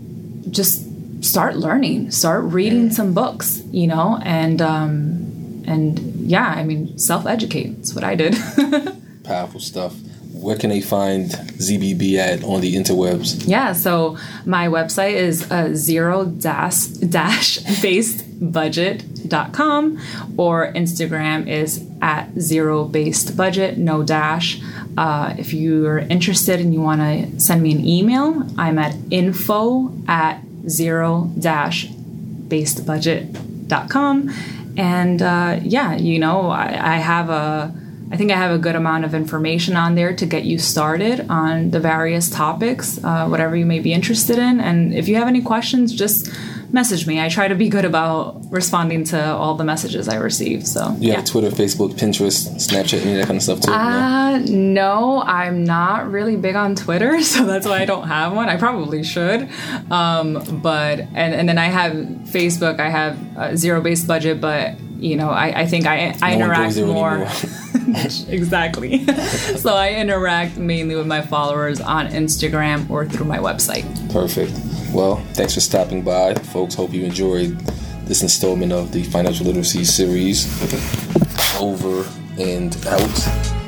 just 0.49 0.87
start 1.23 1.55
learning. 1.55 2.09
Start 2.09 2.45
reading 2.45 2.89
some 2.89 3.13
books 3.13 3.61
you 3.71 3.87
know? 3.87 4.19
And 4.23 4.61
um, 4.61 5.63
and 5.67 5.99
yeah 6.27 6.47
i 6.47 6.63
mean 6.63 6.97
self-educate. 6.97 7.75
That's 7.77 7.93
what 7.93 8.03
i 8.03 8.15
did 8.15 8.35
powerful 9.31 9.59
stuff. 9.59 9.95
Where 10.33 10.57
can 10.57 10.69
they 10.69 10.81
find 10.81 11.29
ZBB 11.29 12.15
at 12.15 12.43
on 12.43 12.61
the 12.61 12.75
interwebs? 12.75 13.47
Yeah, 13.47 13.73
so 13.73 14.17
my 14.45 14.67
website 14.67 15.13
is 15.13 15.49
uh, 15.51 15.73
zero 15.73 16.25
dash 16.25 16.87
dash 17.17 17.59
based 17.81 18.25
budget.com 18.41 19.99
or 20.37 20.73
Instagram 20.73 21.47
is 21.47 21.85
at 22.01 22.29
zero 22.39 22.85
based 22.85 23.37
budget, 23.37 23.77
no 23.77 24.03
dash. 24.03 24.61
Uh, 24.97 25.35
if 25.37 25.53
you're 25.53 25.99
interested 25.99 26.59
and 26.59 26.73
you 26.73 26.81
want 26.81 27.01
to 27.01 27.39
send 27.39 27.61
me 27.61 27.71
an 27.71 27.85
email, 27.85 28.43
I'm 28.57 28.77
at 28.79 28.95
info 29.11 29.93
at 30.07 30.41
zero 30.67 31.29
dash 31.39 31.87
based 31.87 32.85
budget.com. 32.85 34.31
And 34.77 35.21
uh, 35.21 35.59
yeah, 35.61 35.95
you 35.95 36.19
know, 36.19 36.49
I, 36.49 36.95
I 36.95 36.97
have 36.97 37.29
a 37.29 37.80
I 38.11 38.17
think 38.17 38.31
I 38.31 38.35
have 38.35 38.51
a 38.51 38.57
good 38.57 38.75
amount 38.75 39.05
of 39.05 39.13
information 39.13 39.77
on 39.77 39.95
there 39.95 40.13
to 40.13 40.25
get 40.25 40.43
you 40.43 40.59
started 40.59 41.27
on 41.29 41.71
the 41.71 41.79
various 41.79 42.29
topics, 42.29 43.01
uh, 43.03 43.27
whatever 43.27 43.55
you 43.55 43.65
may 43.65 43.79
be 43.79 43.93
interested 43.93 44.37
in. 44.37 44.59
And 44.59 44.93
if 44.93 45.07
you 45.07 45.15
have 45.15 45.29
any 45.29 45.41
questions, 45.41 45.93
just 45.93 46.29
message 46.73 47.07
me. 47.07 47.21
I 47.21 47.29
try 47.29 47.47
to 47.47 47.55
be 47.55 47.69
good 47.69 47.85
about 47.85 48.41
responding 48.51 49.05
to 49.05 49.33
all 49.33 49.55
the 49.55 49.63
messages 49.63 50.09
I 50.09 50.15
receive. 50.15 50.67
So 50.67 50.95
you 50.99 51.13
have 51.13 51.25
Twitter, 51.25 51.49
Facebook, 51.49 51.93
Pinterest, 51.93 52.49
Snapchat, 52.55 53.01
any 53.01 53.13
of 53.13 53.17
that 53.19 53.27
kind 53.27 53.37
of 53.37 53.43
stuff 53.43 53.61
too. 53.61 53.71
Uh, 53.71 54.39
no? 54.39 54.81
no, 54.81 55.21
I'm 55.21 55.63
not 55.63 56.11
really 56.11 56.35
big 56.35 56.55
on 56.55 56.75
Twitter, 56.75 57.21
so 57.23 57.45
that's 57.45 57.65
why 57.65 57.79
I 57.79 57.85
don't 57.85 58.07
have 58.07 58.33
one. 58.33 58.49
I 58.49 58.57
probably 58.57 59.03
should, 59.03 59.49
um, 59.89 60.61
but 60.61 60.99
and 60.99 61.33
and 61.33 61.47
then 61.47 61.57
I 61.57 61.67
have 61.67 61.93
Facebook. 61.93 62.79
I 62.79 62.89
have 62.89 63.57
zero 63.57 63.81
based 63.81 64.07
budget, 64.07 64.41
but 64.41 64.75
you 65.01 65.17
know, 65.17 65.29
I, 65.29 65.61
I 65.61 65.65
think 65.65 65.87
I, 65.87 66.15
I 66.21 66.35
no 66.35 66.45
interact 66.45 66.77
more. 66.77 67.27
exactly. 68.29 69.05
so 69.57 69.73
I 69.73 69.95
interact 69.95 70.57
mainly 70.57 70.95
with 70.95 71.07
my 71.07 71.21
followers 71.21 71.81
on 71.81 72.07
Instagram 72.07 72.89
or 72.89 73.07
through 73.07 73.25
my 73.25 73.39
website. 73.39 73.83
Perfect. 74.13 74.53
Well, 74.93 75.15
thanks 75.33 75.55
for 75.55 75.59
stopping 75.59 76.03
by, 76.03 76.35
folks. 76.35 76.75
Hope 76.75 76.93
you 76.93 77.03
enjoyed 77.03 77.59
this 78.05 78.21
installment 78.21 78.71
of 78.71 78.91
the 78.91 79.03
Financial 79.03 79.45
Literacy 79.45 79.85
series. 79.85 80.45
Over 81.59 82.07
and 82.37 82.75
out. 82.87 83.60